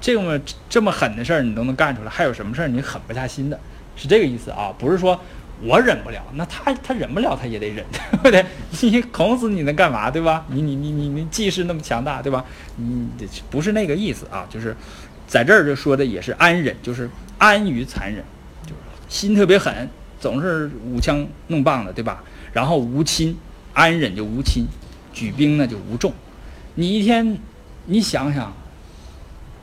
[0.00, 3.58] 这么这么狠的事儿你都能干出来，还有什么事儿你狠不下心的？
[3.94, 5.20] 是这个意思啊，不是说
[5.62, 8.44] 我忍不了，那他他忍不了他也得忍，对不对？
[8.80, 10.44] 你孔子你能干嘛，对吧？
[10.48, 12.44] 你你你你你既是那么强大，对吧？
[12.76, 13.06] 你
[13.50, 14.74] 不是那个意思啊，就是
[15.26, 17.10] 在这儿就说的也是安忍，就是
[17.40, 18.22] 安于残忍，
[18.62, 18.76] 就是
[19.08, 19.88] 心特别狠，
[20.20, 22.22] 总是舞枪弄棒的，对吧？
[22.52, 23.34] 然后无亲，
[23.72, 24.66] 安忍就无亲，
[25.12, 26.12] 举兵呢就无众。
[26.74, 27.38] 你一天，
[27.86, 28.52] 你想想，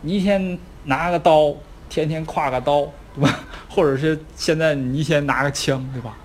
[0.01, 1.53] 你一天拿个刀，
[1.88, 3.39] 天天挎个刀，对吧？
[3.69, 6.17] 或者是现在你一天拿个枪，对吧？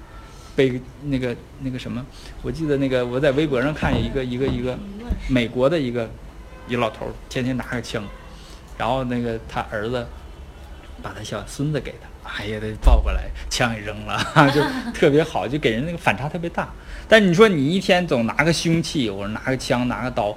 [0.57, 2.03] 背那个那个什么，
[2.42, 4.78] 我记得那个我在微博上看一个一个一个
[5.28, 6.11] 美国的一个
[6.66, 8.03] 一老头，天天拿个枪，
[8.78, 10.07] 然后那个他儿子
[11.03, 14.18] 把他小孙子给他，哎呀，他抱过来，枪也扔了，
[14.55, 14.62] 就
[14.98, 16.68] 特别好，就给人那个反差特别大。
[17.09, 20.36] 但你说你一天总拿个凶器，或者拿个枪、拿个刀，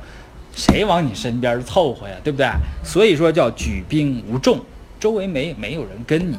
[0.55, 2.15] 谁往你身边凑合呀？
[2.23, 2.47] 对不对？
[2.83, 4.59] 所以说叫举兵无众，
[4.99, 6.37] 周围没没有人跟你，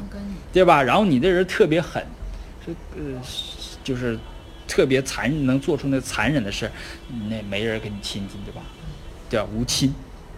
[0.51, 0.83] 对吧？
[0.83, 2.03] 然后你这人特别狠，
[2.65, 3.19] 这呃
[3.83, 4.19] 就是
[4.67, 6.69] 特别残忍，能做出那残忍的事，
[7.29, 8.61] 那没人跟你亲近，对吧？
[9.29, 9.93] 叫无亲，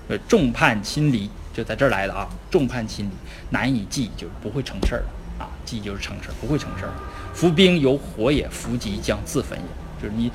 [0.07, 3.11] 呃，众叛亲离就在这儿来的啊，众叛亲离，
[3.49, 5.05] 难以计，就不会成事儿了
[5.39, 6.91] 啊，计就是成事儿，不会成事儿。
[7.33, 9.65] 伏兵有火也，伏击将自焚也，
[10.01, 10.31] 就是你，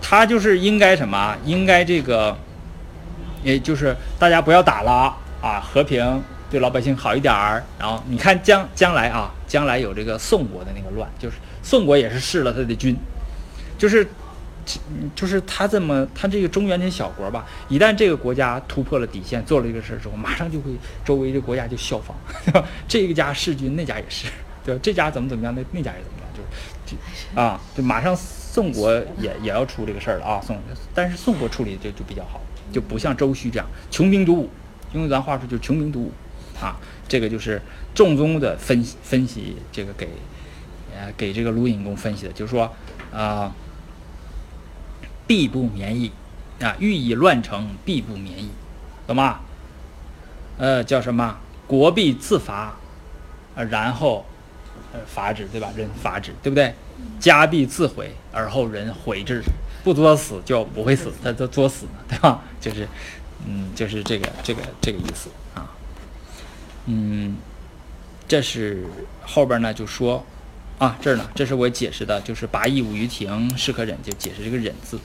[0.00, 1.36] 他就是应该什么？
[1.44, 2.36] 应该这个，
[3.42, 7.64] 也就是大家不要打了啊，和平对老百姓好一点儿。
[7.78, 12.96] 然后你看将将来啊，将来有这个宋国的那个乱，就是宋国也是弑了他的君，
[13.78, 14.06] 就是。
[15.14, 20.72] 就是他这么，他这个中原这小国吧，一旦这个国家突破了底线，做了这个事儿之后，马上就会
[21.04, 22.66] 周围这国家就效仿，对吧？
[22.88, 24.26] 这个家弑君，那家也是，
[24.64, 24.80] 对吧？
[24.82, 26.96] 这家怎么怎么样，那那家也怎么样，就是
[27.34, 30.58] 就啊，就马上宋国也也要出这个事儿了啊，宋，
[30.92, 32.40] 但是宋国处理的就就比较好，
[32.72, 34.50] 就不像周须这样穷兵黩武，
[34.94, 36.10] 用咱话说就是穷兵黩武
[36.60, 36.76] 啊。
[37.06, 37.62] 这个就是
[37.94, 40.08] 仲宗的分析分析，这个给
[40.92, 42.68] 呃给这个鲁隐公分析的，就是说
[43.12, 43.54] 啊。
[45.26, 46.12] 必不免矣，
[46.60, 46.76] 啊！
[46.78, 48.50] 欲以乱成，必不免矣，
[49.06, 49.40] 懂吗？
[50.58, 51.38] 呃，叫什么？
[51.66, 52.76] 国必自伐，
[53.54, 54.24] 呃，然后，
[54.92, 55.68] 呃，伐之，对吧？
[55.76, 56.74] 人伐之，对不对？
[57.20, 59.42] 家必自毁，而后人毁之。
[59.84, 62.42] 不作死就不会死，他都作死呢，对吧？
[62.60, 62.88] 就是，
[63.46, 65.70] 嗯，就是这个这个这个意思啊。
[66.86, 67.36] 嗯，
[68.26, 68.84] 这是
[69.22, 70.24] 后边呢就说，
[70.78, 74.98] 啊，这儿呢，这是我解释的，就是拔义五于庭，是可忍，就解释这个忍字。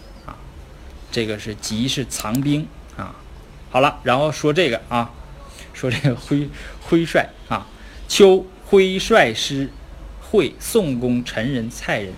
[1.11, 2.65] 这个是吉是藏兵
[2.97, 3.13] 啊，
[3.69, 5.11] 好了，然后说这个啊，
[5.73, 6.49] 说这个挥
[6.81, 7.67] 挥帅啊，
[8.07, 9.69] 秋挥帅师
[10.21, 12.13] 会宋公陈人蔡人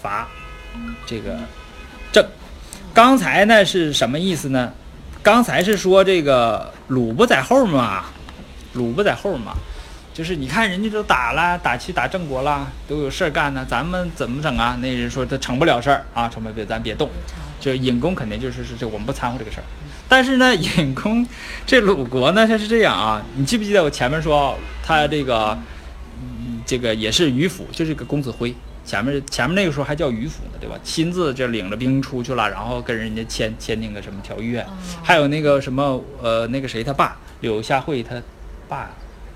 [0.00, 0.26] 伐
[1.06, 1.38] 这个
[2.10, 2.26] 郑。
[2.94, 4.72] 刚才呢是什么意思呢？
[5.22, 8.06] 刚才是说这个鲁不在后嘛，
[8.72, 9.54] 鲁不在后嘛，
[10.12, 14.76] 就是你看人家都打了，打去打郑国了，都有事儿干呢，咱们怎么整啊？
[14.80, 17.08] 那人说他成不了事儿啊，成不了，咱别动。
[17.62, 19.64] 就尹公肯定就是是这我们不掺和这个事儿，
[20.08, 21.24] 但是呢， 尹公
[21.64, 25.56] 这鲁国呢他是这样啊，你记不记得我前面说他这个，
[26.20, 28.52] 嗯，这个也是于府，就是个公子辉，
[28.84, 30.76] 前面前面那个时候还叫于府呢，对吧？
[30.82, 34.66] 亲自就领着兵出去了，然后跟人家签签订个什么条约，
[35.00, 38.20] 还有那个什么呃那个谁他爸柳下惠他
[38.68, 38.90] 爸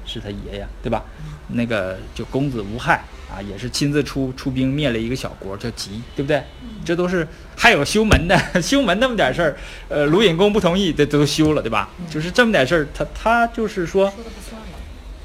[0.06, 1.04] 是他爷爷，对吧？
[1.48, 3.04] 那个就公子无害。
[3.28, 6.40] 啊，也是亲自出出兵灭了一个小国，叫吉，对不对？
[6.84, 7.26] 这都是
[7.56, 9.56] 还有修门的， 修门那么点事儿，
[9.88, 11.90] 呃，鲁隐公不同意，这都修了，对吧？
[12.08, 14.10] 就是这么点事儿，他他就是说，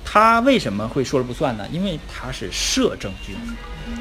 [0.04, 1.68] 他为什么会说了不算呢？
[1.72, 3.36] 因为他是摄政君，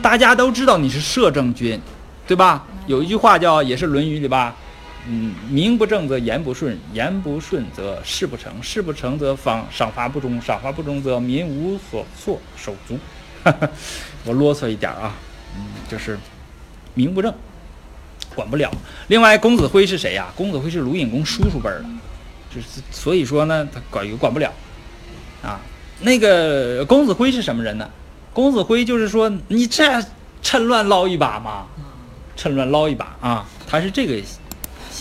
[0.00, 1.78] 大家都知道你是摄政君，
[2.26, 2.66] 对吧？
[2.86, 4.56] 有一句话叫，也是《论语》里吧，
[5.08, 12.98] 嗯，名不正则言不顺，言不顺则事不成，事不成则方赏罚不忠，赏罚不忠则民无所措手足。
[14.24, 15.14] 我啰嗦一点啊，
[15.56, 16.18] 嗯，就是
[16.94, 17.32] 名不正，
[18.34, 18.70] 管不了。
[19.08, 20.28] 另外，公子辉是谁呀？
[20.36, 21.86] 公子辉是鲁隐公叔叔辈儿的，
[22.54, 24.52] 就是所以说呢，他管也管不了
[25.42, 25.58] 啊。
[26.00, 27.88] 那个公子辉是什么人呢？
[28.32, 30.02] 公子辉就是说，你这
[30.42, 31.66] 趁乱捞一把嘛，
[32.36, 34.22] 趁乱捞一把啊，他是这个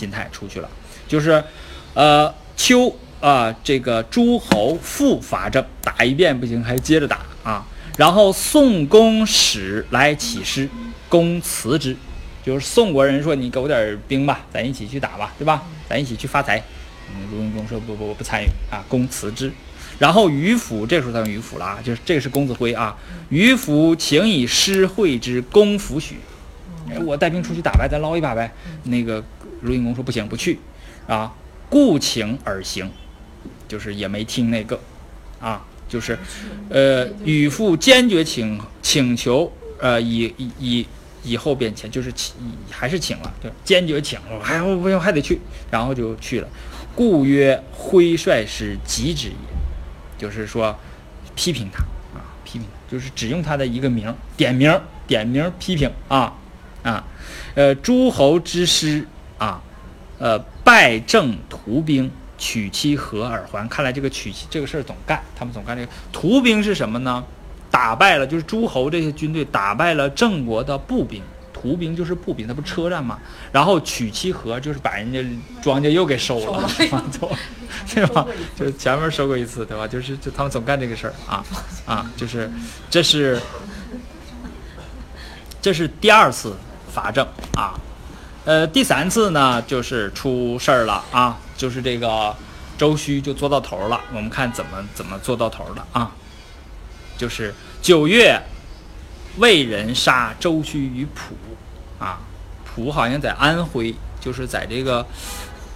[0.00, 0.68] 心态出去了，
[1.06, 1.44] 就是
[1.92, 7.66] 呃，秋啊，这个诸侯复伐郑，打一遍不行，还接着打啊。
[7.98, 10.66] 然后宋公使来起师，
[11.10, 11.94] 公辞之，
[12.42, 15.62] 就是宋国人说你给我点兵吧，咱一起去打吧，对吧？
[15.86, 16.62] 咱一起去发财。
[17.10, 19.52] 嗯，卢云公说不不我不参与啊，公辞之。
[19.98, 22.96] 然后于府这时候他用于府了啊，就是这个是公子辉啊。
[23.28, 26.16] 于府请以诗会之，公抚许。
[26.88, 28.50] 哎，我带兵出去打呗，咱捞一把呗。
[28.84, 29.22] 那个
[29.62, 30.58] 卢云公说不行，不去
[31.06, 31.34] 啊，
[31.68, 32.90] 故请而行，
[33.68, 34.78] 就是也没听那个
[35.40, 36.18] 啊，就是
[36.68, 40.86] 呃，与父坚决请请求呃，以以以
[41.22, 42.34] 以后变迁，就是请
[42.70, 45.40] 还是请了，对，坚决请了，还不用还得去，
[45.70, 46.48] 然后就去了。
[46.94, 49.34] 故曰挥帅师极之也，
[50.18, 50.78] 就是说
[51.34, 51.82] 批评他
[52.18, 56.34] 啊，批评他，就是只用他的一个名点名点名批评啊
[56.82, 57.04] 啊，
[57.54, 59.06] 呃，诸侯之师
[59.40, 59.60] 啊，
[60.18, 63.68] 呃，败郑屠兵，取其和耳还。
[63.68, 67.24] 看来这个取其这个事儿总干，他们总干这个屠兵是什么呢？
[67.70, 71.22] 打败了，就是诸侯这些军队打败了郑国的步兵，
[71.52, 73.18] 屠兵就是步兵，那不是车站吗？
[73.52, 75.24] 然后取其和，就是把人家
[75.62, 76.68] 庄稼又给收了？
[76.76, 76.88] 对
[78.08, 78.26] 吧？
[78.58, 79.86] 就是前面收过一次，对吧？
[79.86, 81.44] 就是就他们总干这个事儿啊
[81.86, 82.50] 啊，就是
[82.90, 83.40] 这是
[85.62, 86.56] 这是第二次
[86.92, 87.24] 伐郑
[87.54, 87.78] 啊，
[88.50, 92.34] 呃，第三次呢就是出事儿了啊，就是这个
[92.76, 94.00] 周须就做到头了。
[94.12, 96.10] 我们看怎么怎么做到头的啊，
[97.16, 98.42] 就是九月，
[99.38, 101.36] 魏人杀周须于蒲
[102.00, 102.18] 啊，
[102.64, 105.06] 蒲好像在安徽，就是在这个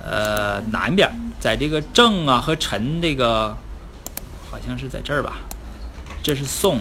[0.05, 1.09] 呃南边，
[1.39, 3.57] 在这个郑啊和陈这个
[4.51, 5.37] 好像是在这儿吧，
[6.25, 6.81] 这是宋，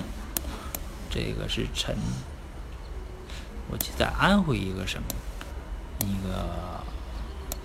[1.11, 1.95] 这个是陈。
[3.69, 5.03] 我记得在安徽一个什么
[6.03, 6.83] 一个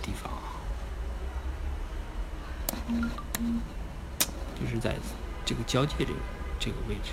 [0.01, 0.31] 地方，
[4.59, 4.95] 就是在
[5.45, 6.13] 这个交界这个
[6.59, 7.13] 这个位置。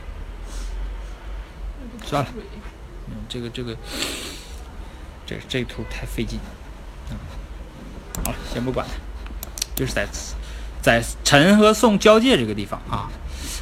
[2.06, 2.30] 算了，
[3.08, 3.76] 嗯，这个这个
[5.26, 6.40] 这这图太费劲，
[7.12, 7.18] 嗯，
[8.24, 8.94] 好了，先不管它，
[9.76, 10.08] 就是在
[10.82, 13.10] 在陈和宋交界这个地方啊，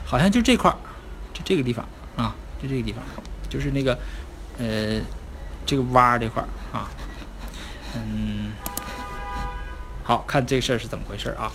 [0.05, 0.78] 好像就这块儿，
[1.34, 3.03] 就这个地方啊，就这个地方，
[3.49, 3.97] 就是那个
[4.57, 5.01] 呃。
[5.66, 6.91] 这个洼这块儿啊，
[7.95, 8.53] 嗯，
[10.03, 11.51] 好看这事儿是怎么回事啊？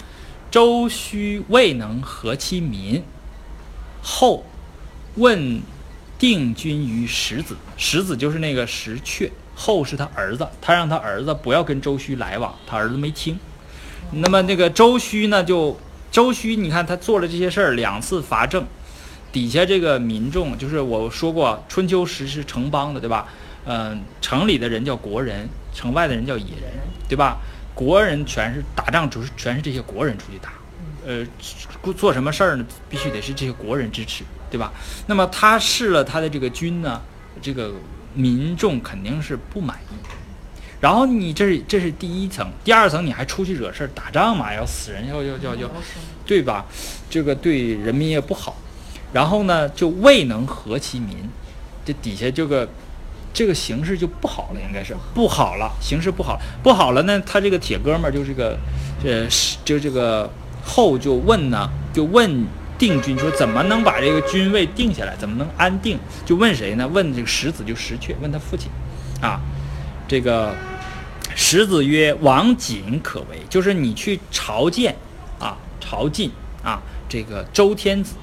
[0.51, 3.03] 周须未能和其民，
[4.03, 4.45] 后
[5.17, 5.61] 问
[6.19, 13.39] 定军于石子，石子就是那个石阙，后是他儿子，他让他儿子不要跟周须来往，他儿子没听。
[14.11, 15.79] 那么那个周须呢，就
[16.11, 18.65] 周须，你看他做了这些事儿，两次伐郑，
[19.31, 23.29] 底下这个民众，就是我说过，春秋时是城邦的，对吧？
[23.67, 26.73] 嗯，城里的人叫国人，城外的人叫野人，
[27.09, 27.39] 对吧？
[27.75, 30.55] 国人全是打仗，主是全是这些国人出去打，
[31.07, 31.25] 呃，
[31.95, 32.67] 做什么事儿呢？
[32.91, 34.73] 必须得是这些国人支持，对吧？
[35.07, 37.01] 那么他试了他的这个军呢，
[37.41, 37.73] 这个
[38.15, 39.95] 民众肯定是不满意。
[40.81, 45.71] 然后你这是这是第一层，第二层你还出去惹事儿，打仗嘛，要死人，要要要要，
[46.27, 46.67] 对吧？
[47.09, 48.57] 这个对人民也不好。
[49.13, 51.17] 然后呢，就未能和其民，
[51.85, 52.69] 这底下这个。
[53.33, 57.23] 这个形势就不好了，应该是不好了，形势不好，不好了呢。
[57.25, 58.59] 他这个铁哥们儿就这个，
[59.05, 59.29] 呃，
[59.65, 60.29] 就这个
[60.65, 62.45] 后就问呢，就问
[62.77, 65.97] 定军说怎么能把这个军位定下来，怎么能安定？
[66.27, 66.89] 就问谁呢？
[66.89, 68.69] 问这个石子，就石阙，问他父亲，
[69.21, 69.41] 啊，
[70.09, 70.53] 这个
[71.37, 74.97] 石子曰：“王瑾可为，就是你去朝见
[75.39, 76.31] 啊，朝觐
[76.65, 78.15] 啊，这个周天子，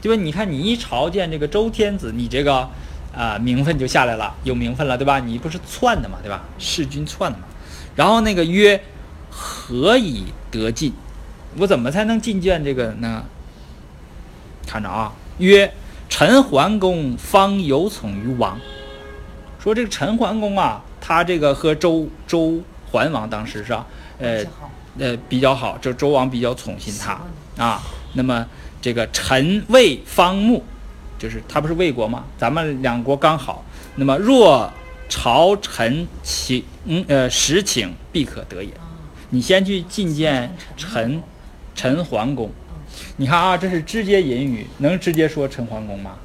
[0.00, 0.22] 对吧？
[0.22, 2.68] 你看你一朝见这个周天子，你这个。”
[3.16, 5.20] 啊，名分就下来了，有名分了，对吧？
[5.20, 6.42] 你不是篡的嘛，对吧？
[6.58, 7.44] 弑君篡的嘛。
[7.94, 8.82] 然后那个曰
[9.30, 10.92] ：“何以得进？
[11.58, 13.24] 我怎么才能进见这个呢？”
[14.66, 15.72] 看着啊，曰
[16.10, 18.58] ：“陈桓公方有宠于王。”
[19.62, 22.60] 说这个陈桓公啊，他这个和周周
[22.90, 23.86] 桓王当时是吧？
[24.18, 24.44] 呃
[24.98, 27.20] 呃比较好，就周王比较宠信他
[27.62, 27.80] 啊。
[28.14, 28.46] 那么
[28.82, 30.64] 这个陈魏方穆。
[31.18, 32.24] 就是他不是魏国吗？
[32.36, 33.64] 咱们两国刚好。
[33.96, 34.70] 那么若
[35.08, 36.64] 朝臣请，
[37.08, 38.70] 呃，实请必可得也。
[39.30, 41.22] 你先去觐见陈
[41.74, 42.50] 陈桓公。
[43.16, 46.16] 你看啊，这是直接引语，能直接说陈桓公吗？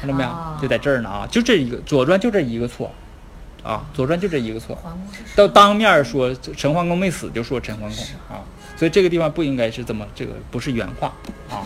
[0.00, 0.30] 看到没有？
[0.60, 2.90] 就在这儿呢啊，就这一个《左传》就这一个错
[3.62, 4.76] 啊，《左传》就这一个错。
[5.36, 8.42] 到当面说陈桓公没死，就说陈桓公啊，
[8.76, 11.12] 所以这个地方不应该是这么这个，不是原话
[11.48, 11.64] 啊，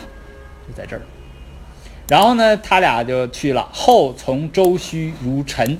[0.68, 1.02] 就在这儿。
[2.08, 3.68] 然后呢，他俩就去了。
[3.72, 5.78] 后从周须如陈，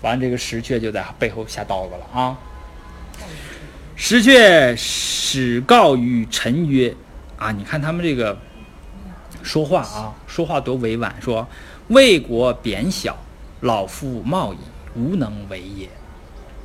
[0.00, 2.38] 完这个石阙就在背后下刀子了啊。
[3.94, 6.94] 石阙始告于陈曰
[7.36, 8.38] ：“啊，你看他们这个
[9.42, 11.14] 说话啊，说话多委婉。
[11.20, 11.46] 说
[11.88, 13.16] 魏国贬小，
[13.60, 14.58] 老夫冒矣。
[14.96, 15.88] 无能为也。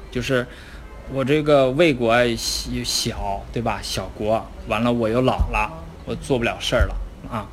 [0.10, 0.48] 就是
[1.12, 3.80] 我这个魏国小，对吧？
[3.84, 5.70] 小国，完了我又老了，
[6.06, 6.96] 我做不了事儿了
[7.30, 7.46] 啊。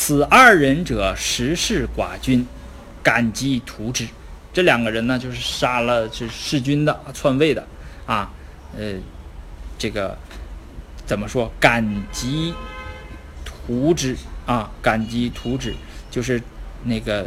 [0.00, 2.46] 此二人者，实是寡君，
[3.02, 4.06] 感激图之。
[4.52, 7.66] 这两个人呢，就是杀了是弑君的、篡位的
[8.06, 8.30] 啊。
[8.78, 8.94] 呃，
[9.76, 10.16] 这个
[11.04, 11.50] 怎么说？
[11.58, 12.54] 感激
[13.44, 15.74] 图之啊，感激图之，
[16.08, 16.40] 就是
[16.84, 17.26] 那个，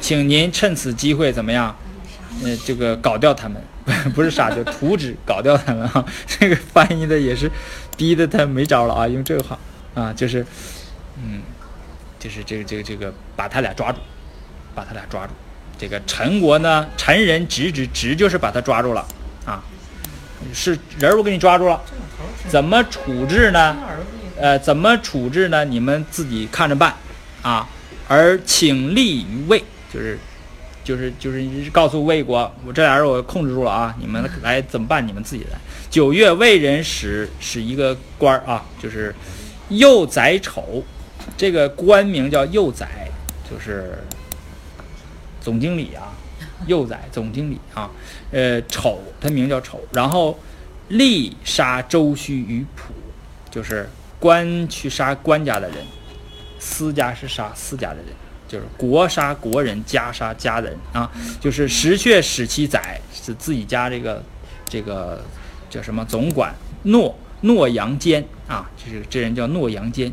[0.00, 1.76] 请您趁此机会怎么样？
[2.44, 3.60] 呃，这个搞掉他们，
[4.14, 6.06] 不是杀，就图之，搞掉他们啊。
[6.24, 7.50] 这个翻译的也是
[7.96, 9.58] 逼得他没招了啊，用这个话
[9.94, 10.46] 啊，就是，
[11.16, 11.42] 嗯。
[12.22, 13.98] 就是这个这个这个把他俩抓住，
[14.76, 15.32] 把他俩抓住。
[15.76, 19.04] 这个陈国呢，陈人直直直就是把他抓住了
[19.44, 19.60] 啊，
[20.54, 21.82] 是人我给你抓住了，
[22.46, 23.76] 怎么处置呢？
[24.40, 25.64] 呃，怎么处置呢？
[25.64, 26.94] 你们自己看着办
[27.42, 27.68] 啊。
[28.06, 30.16] 而请立于魏，就是
[30.84, 35.04] 就是就是告诉魏国，我这俩人我控制住了啊，你们来怎么办？
[35.04, 35.58] 你们自己来。
[35.90, 39.12] 九月，魏人使使一个官儿啊，就是
[39.70, 40.84] 右宰丑。
[41.36, 42.86] 这个官名叫幼崽，
[43.48, 43.98] 就是
[45.40, 46.12] 总经理啊，
[46.66, 47.90] 幼崽总经理啊。
[48.30, 49.80] 呃，丑，他名叫丑。
[49.92, 50.38] 然后，
[50.90, 52.92] 吏杀周须于仆，
[53.50, 55.78] 就是官去杀官家的人，
[56.58, 58.06] 私家是杀私家的人，
[58.48, 61.10] 就是国杀国人，家杀家人啊。
[61.40, 64.22] 就是石阙使其宰，是自己家这个
[64.66, 65.22] 这个
[65.68, 66.54] 叫什么总管
[66.84, 70.10] 诺诺阳坚啊，就是这人叫诺阳监。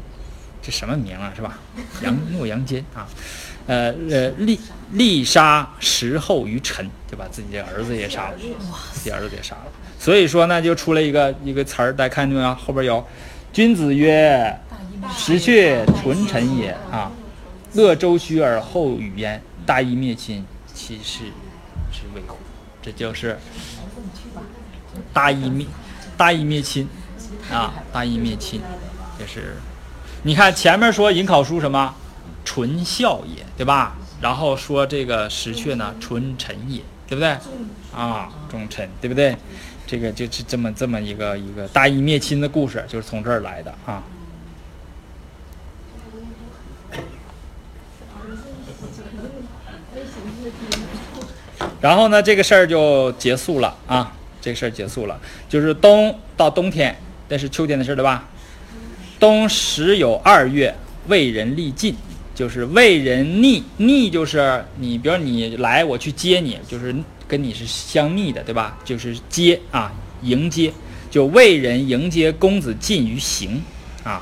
[0.62, 1.58] 这什么名啊，是吧？
[2.04, 3.08] 杨诺阳间啊，
[3.66, 4.60] 呃呃，立
[4.92, 8.36] 立杀石后于臣，就把自己的儿子也杀了，
[8.94, 9.72] 自己儿子也杀了。
[9.98, 12.54] 所以说呢，就出了一个一个词儿，大家看见没有？
[12.56, 13.06] 后边有
[13.54, 14.60] “君子曰：
[15.18, 17.12] 石阙纯臣也啊，
[17.74, 21.20] 乐周须而后与焉，大义灭亲，其事
[21.92, 22.38] 之谓乎？”
[22.82, 23.38] 这就是
[25.14, 25.66] 大义灭
[26.18, 26.88] 大义灭亲
[27.52, 28.62] 啊，大义灭亲，
[29.18, 29.56] 这是。
[30.24, 31.94] 你看前面说颍考叔什么，
[32.44, 33.96] 纯孝也，对吧？
[34.22, 37.30] 然后说这个石阙呢，纯臣也，对不对？
[37.96, 39.36] 啊，忠臣，对不对？
[39.88, 44.04] 这个就是这么这么一个一个大义灭亲的故事，就是从这儿来的啊。
[51.82, 55.18] 然后呢，这个事儿就结束了啊，这个事儿结束了，
[55.48, 56.94] 就是冬到冬天，
[57.30, 58.28] 那是秋天的事儿，对吧？
[59.20, 60.74] 冬时有二月，
[61.08, 61.94] 魏人力尽，
[62.34, 66.96] 就是魏人逆逆，就是你，比如你来，我去接你，就是
[67.28, 68.78] 跟你是相逆的，对吧？
[68.86, 69.92] 就是接啊，
[70.22, 70.72] 迎接，
[71.12, 73.62] 就魏人迎接公子晋于行
[74.06, 74.22] 啊。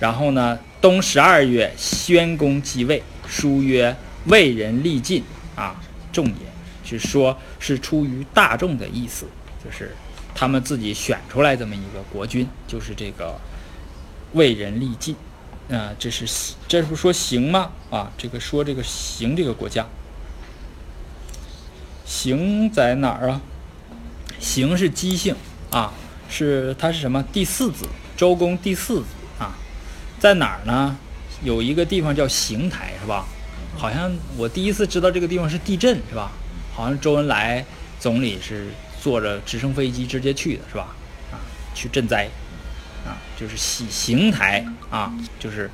[0.00, 5.22] 然后呢，冬十二月，宣公继位，书曰：“魏人力尽
[5.54, 5.78] 啊，
[6.10, 6.32] 众也。”
[6.82, 9.26] 是说，是出于大众的意思，
[9.62, 9.94] 就是。
[10.38, 13.36] 他们自己选出来这么一个国君，就是这个
[14.34, 15.16] 魏人力尽，
[15.68, 17.72] 啊，这是这不说行吗？
[17.90, 19.84] 啊，这个说这个行这个国家，
[22.06, 23.40] 行在哪儿啊？
[24.38, 25.34] 行是姬姓
[25.72, 25.92] 啊，
[26.30, 27.20] 是它是什么？
[27.32, 27.84] 第四子，
[28.16, 29.06] 周公第四子
[29.40, 29.58] 啊，
[30.20, 30.96] 在哪儿呢？
[31.42, 33.26] 有一个地方叫邢台，是吧？
[33.76, 36.30] 好像我第一次知道这个地方是地震，是吧？
[36.72, 37.64] 好像周恩来
[37.98, 38.68] 总理是。
[39.08, 40.94] 坐着直升飞机直接去的是吧？
[41.32, 41.40] 啊，
[41.74, 42.28] 去赈灾，
[43.06, 45.70] 啊，就是喜邢台啊，就是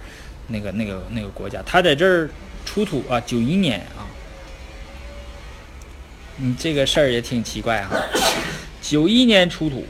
[0.47, 2.31] 那个那个那个国家，他在这儿
[2.65, 4.07] 出土啊，九一年啊，
[6.37, 7.91] 你这个事儿也挺奇怪啊，
[8.81, 9.85] 九一年出土，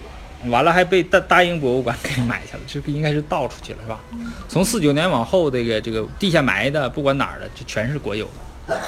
[0.46, 4.00] 完了还被大大英博物馆 给买下了，这个应该是盗出去了是吧？
[4.48, 8.26] 从四九年往后，这个这个地下埋的，不管哪儿的，就全是国有
[8.66, 8.80] 的，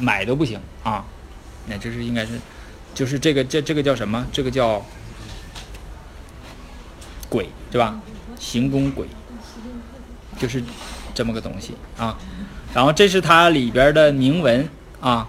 [0.00, 1.04] 买都不行啊，
[1.66, 2.40] 那这是应该是。
[2.94, 4.26] 就是这个，这这个叫什么？
[4.32, 4.84] 这个叫
[7.28, 8.00] 鬼，对吧？
[8.38, 9.06] 行宫鬼，
[10.38, 10.62] 就是
[11.14, 12.18] 这么个东西啊。
[12.74, 14.68] 然后这是它里边的铭文
[15.00, 15.28] 啊。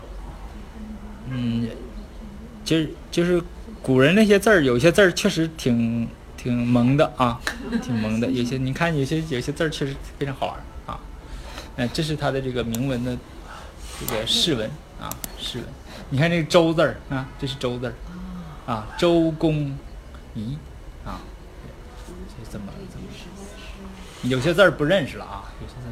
[1.30, 1.70] 嗯，
[2.66, 3.42] 就是就是
[3.82, 7.40] 古人那些字儿，有些字儿确实挺挺萌的啊，
[7.82, 8.30] 挺萌的。
[8.30, 10.56] 有些你看，有些有些字儿确实非常好玩
[10.86, 11.00] 啊。
[11.78, 13.18] 嗯，这是它的这个铭文的
[14.00, 15.68] 这个释文啊，释文。
[16.14, 17.94] 你看这个“周”字儿啊，这是“周”字儿
[18.70, 19.78] 啊，周公
[20.36, 20.58] 仪
[21.06, 21.22] 啊，
[22.06, 23.06] 这怎么怎么？
[24.24, 25.88] 有些字儿不认识了啊，有些字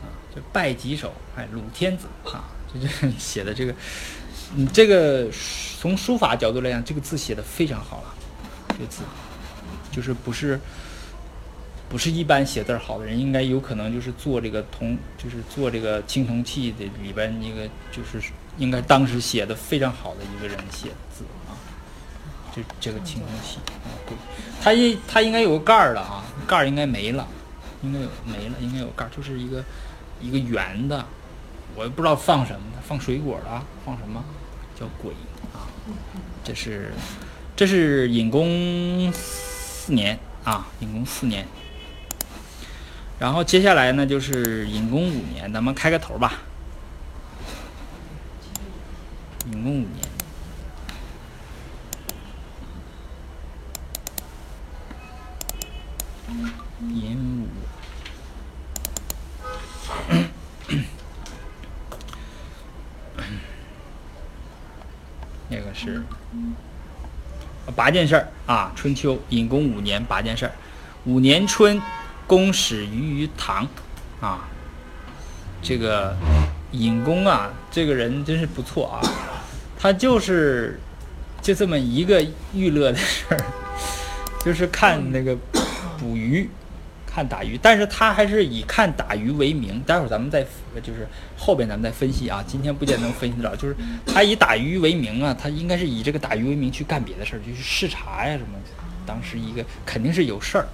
[0.00, 3.74] 啊，这拜几首，哎，鲁天子啊，这这写的这个，
[4.54, 5.28] 你这个
[5.80, 8.14] 从书法角度来讲，这个字写的非常好了，
[8.68, 9.02] 这个字
[9.90, 10.60] 就是不是
[11.88, 18.22] 不是一般写字好的人，应该有可能就是做这个铜，就是做这个青铜器的里边一个就是。
[18.58, 21.52] 应该当时写的非常好的一个人写的字啊。
[22.54, 23.92] 这这个青铜器啊，
[24.62, 27.26] 它应它应该有个盖儿的啊，盖儿应该没了，
[27.82, 29.62] 应该有没了，应该有盖儿，就是一个
[30.20, 31.04] 一个圆的，
[31.74, 34.24] 我也不知道放什么的，放水果的，放什么
[34.78, 35.12] 叫鬼
[35.52, 35.68] 啊？
[36.42, 36.92] 这是
[37.54, 41.46] 这是隐公四年啊，隐公四年。
[43.18, 46.40] 然后接下来呢就是隐公五年，咱们开个头吧。
[49.52, 50.02] 隐公五年，
[56.90, 57.46] 寅午，
[65.48, 66.02] 那个是
[67.76, 68.72] 八件事儿啊。
[68.74, 70.52] 春秋，隐公五年，八件事儿。
[71.04, 71.80] 五年春，
[72.26, 73.64] 公始于于唐，
[74.20, 74.48] 啊，
[75.62, 76.16] 这个
[76.72, 79.00] 尹公啊，这个人真是不错啊。
[79.86, 80.80] 他就是
[81.40, 82.20] 就这么一个
[82.52, 83.40] 娱乐的事儿，
[84.44, 85.36] 就是看那个
[85.96, 86.50] 捕鱼，
[87.06, 89.80] 看打鱼，但是他还是以看打鱼为名。
[89.86, 90.44] 待会儿咱们再
[90.82, 91.06] 就是
[91.38, 93.56] 后边咱们再分析啊，今天不见得能分析得了。
[93.56, 98.58] 就是他以打鱼为名啊，他应该是以这个打鱼为名去干别的事儿，就去视察呀什么。
[99.06, 100.66] 当时一个肯定是有事儿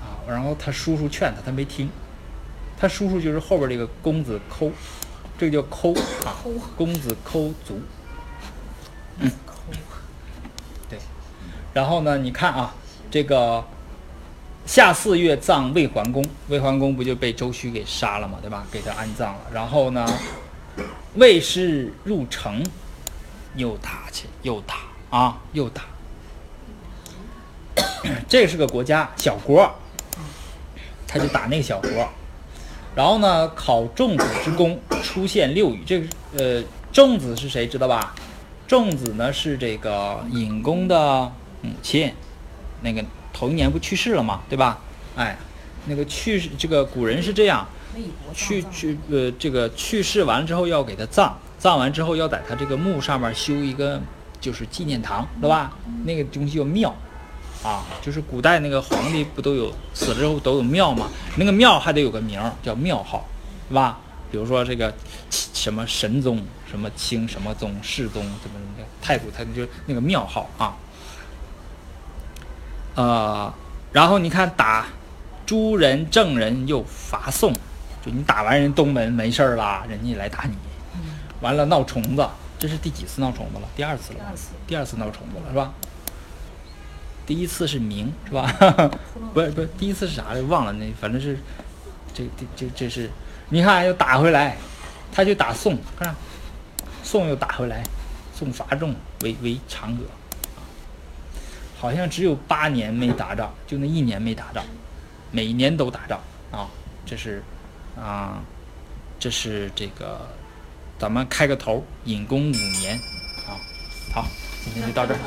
[0.00, 1.90] 啊，然后他叔叔劝他，他没听。
[2.78, 4.70] 他叔叔就是后边这个公子抠，
[5.36, 5.92] 这个叫抠
[6.24, 6.38] 啊，
[6.76, 7.80] 公子抠足。
[9.20, 9.30] 嗯，
[10.88, 10.98] 对，
[11.74, 12.18] 然后呢？
[12.18, 12.74] 你看啊，
[13.10, 13.64] 这个
[14.64, 18.66] 夏四月葬魏桓公，魏桓公不就被周须给杀了嘛，对吧？
[18.70, 19.40] 给他安葬了。
[19.52, 20.06] 然后呢，
[21.14, 22.64] 魏氏入城，
[23.56, 24.76] 又打去，又打
[25.10, 25.82] 啊，又打。
[28.28, 29.68] 这是个国家小国，
[31.06, 32.08] 他就打那个小国。
[32.94, 35.82] 然后呢，考仲子之功，出现六语。
[35.86, 36.06] 这个
[36.36, 36.62] 呃，
[36.92, 37.66] 仲子是谁？
[37.66, 38.14] 知道吧？
[38.68, 41.22] 仲子呢是这个尹公的
[41.62, 42.12] 母亲，
[42.82, 43.02] 那个
[43.32, 44.78] 头一年不去世了嘛，对吧？
[45.16, 45.38] 哎，
[45.86, 47.66] 那个去世，这个古人是这样，
[48.34, 53.98] 去去呃，这个去世完了之后要给他葬，葬完之后要在他这个墓上面修一个
[54.38, 55.74] 就是纪念堂，对吧？
[56.04, 56.94] 那个东西叫庙，
[57.64, 61.08] 啊，就是古代那个皇帝不都有死了之后都有庙吗？
[61.38, 63.26] 那个庙还得有个名儿叫庙号，
[63.70, 63.98] 是吧？
[64.30, 64.92] 比如说这个
[65.30, 66.44] 什么神宗。
[66.70, 70.76] 什么清什么宗世宗怎么的太祖，他就那个庙号啊。
[72.94, 73.54] 呃，
[73.92, 74.86] 然后你看打
[75.46, 77.52] 诸人正人又伐宋，
[78.04, 80.54] 就你打完人东门没事儿了，人家来打你，
[81.40, 83.68] 完了闹虫子，这是第几次闹虫子了？
[83.76, 84.18] 第二次了，
[84.66, 85.72] 第二次闹虫子了是吧？
[87.24, 88.52] 第一次是明是吧？
[89.32, 91.38] 不是不是，第一次是啥来忘了那反正是
[92.12, 93.08] 这这这这是
[93.50, 94.56] 你看又打回来，
[95.12, 96.14] 他就打宋看。
[97.10, 97.82] 宋又打回来，
[98.34, 100.04] 宋伐仲为为长葛，
[101.80, 104.62] 好像只有八年没打仗，就那一年没打仗，
[105.30, 106.68] 每年都打仗啊！
[107.06, 107.42] 这是
[107.98, 108.42] 啊，
[109.18, 110.20] 这是这个，
[110.98, 112.94] 咱们开个头，隐公五年
[113.46, 113.56] 啊，
[114.12, 114.26] 好，
[114.62, 115.18] 今天就到这儿。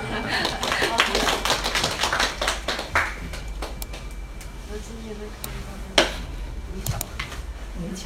[7.82, 7.98] 没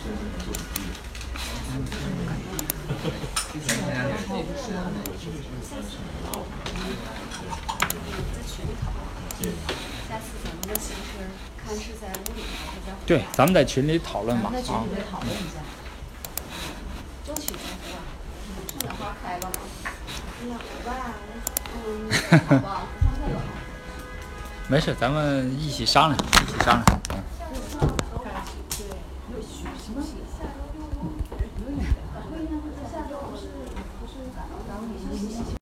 [0.00, 0.10] 抢。
[13.06, 14.50] 对，咱们在群里讨论吧。
[14.52, 14.78] 在群里
[15.10, 15.60] 讨论一下。
[17.26, 17.54] 争取
[18.68, 19.50] 趁着花开吧。
[20.46, 20.58] 两
[22.62, 22.82] 吧，
[24.68, 27.00] 没事，咱们一起商量，一起商量。
[27.10, 27.22] 嗯。